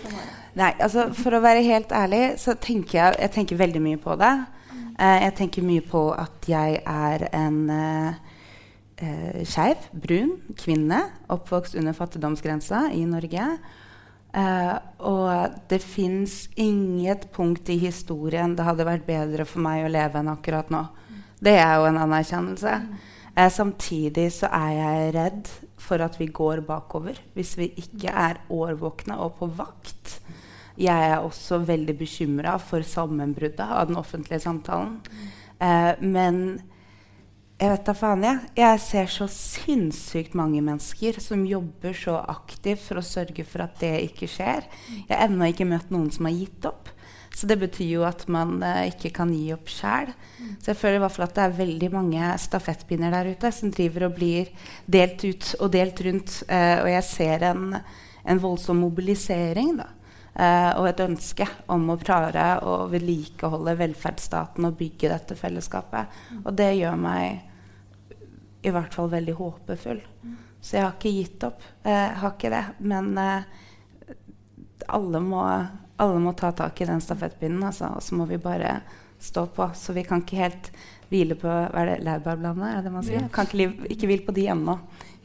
[0.58, 4.18] Nei, altså For å være helt ærlig så tenker jeg, jeg tenker veldig mye på
[4.20, 4.34] det.
[4.98, 8.27] Uh, jeg tenker mye på at jeg er en uh,
[9.02, 13.50] uh, skeiv, brun kvinne oppvokst under fattigdomsgrensa i Norge.
[14.38, 14.74] Eh,
[15.08, 20.20] og det fins inget punkt i historien det hadde vært bedre for meg å leve
[20.20, 20.84] enn akkurat nå.
[21.42, 22.74] Det er jo en anerkjennelse.
[23.34, 28.42] Eh, samtidig så er jeg redd for at vi går bakover hvis vi ikke er
[28.54, 30.20] årvåkne og på vakt.
[30.78, 35.00] Jeg er også veldig bekymra for sammenbruddet av den offentlige samtalen.
[35.58, 36.60] Eh, men
[37.58, 38.50] jeg vet da faen, jeg.
[38.60, 43.80] Jeg ser så sinnssykt mange mennesker som jobber så aktivt for å sørge for at
[43.82, 44.68] det ikke skjer.
[45.00, 46.92] Jeg har ennå ikke møtt noen som har gitt opp.
[47.34, 50.14] Så det betyr jo at man eh, ikke kan gi opp sjæl.
[50.62, 53.74] Så jeg føler i hvert fall at det er veldig mange stafettpinner der ute som
[53.74, 54.54] driver og blir
[54.86, 56.40] delt ut og delt rundt.
[56.46, 57.78] Eh, og jeg ser en,
[58.22, 59.92] en voldsom mobilisering da.
[60.38, 66.18] Eh, og et ønske om å klare å vedlikeholde velferdsstaten og bygge dette fellesskapet.
[66.44, 67.47] Og det gjør meg
[68.68, 70.04] i hvert fall veldig håpefull.
[70.62, 71.66] Så jeg har ikke gitt opp.
[71.86, 72.64] Jeg eh, har ikke det.
[72.94, 74.16] Men eh,
[74.88, 75.44] alle må
[75.98, 78.82] alle må ta tak i den stafettpinnen, altså, og så må vi bare
[79.20, 79.66] stå på.
[79.74, 80.70] Så vi kan ikke helt
[81.10, 83.26] hvile på hva er det, laurbærbladene, Er det man sier?
[83.34, 84.78] Kan ikke, ikke hvile på de ennå.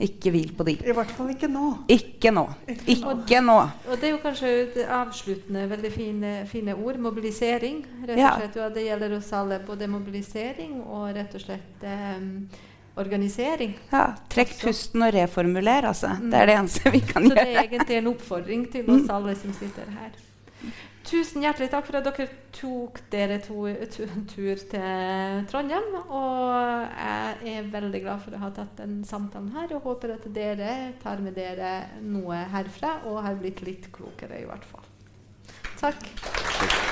[0.02, 0.78] Ikke hvil på de.
[0.80, 1.66] I hvert fall ikke nå.
[1.92, 2.46] Ikke nå.
[2.88, 3.58] Ikke nå.
[3.90, 6.98] Og det er jo kanskje et avsluttende veldig fine, fine, ord.
[7.02, 7.84] Mobilisering.
[8.08, 8.56] rett og slett.
[8.56, 8.68] Ja.
[8.72, 9.60] Det gjelder oss alle.
[9.66, 12.32] Både mobilisering og rett og slett um,
[13.00, 13.76] organisering.
[13.92, 16.12] Ja, Trekk pusten og reformuler, altså.
[16.18, 16.28] Mm.
[16.30, 17.38] Det er det eneste vi kan Så gjøre.
[17.38, 19.14] Så det er egentlig en oppfordring til oss mm.
[19.16, 20.20] alle som sitter her.
[21.02, 25.88] Tusen hjertelig takk for at dere tok dere to, to, tur til Trondheim.
[26.04, 26.54] Og
[27.42, 30.76] jeg er veldig glad for å ha tatt den samtalen her, og håper at dere
[31.02, 31.74] tar med dere
[32.06, 34.86] noe herfra og har blitt litt klokere, i hvert fall.
[35.82, 36.90] Takk.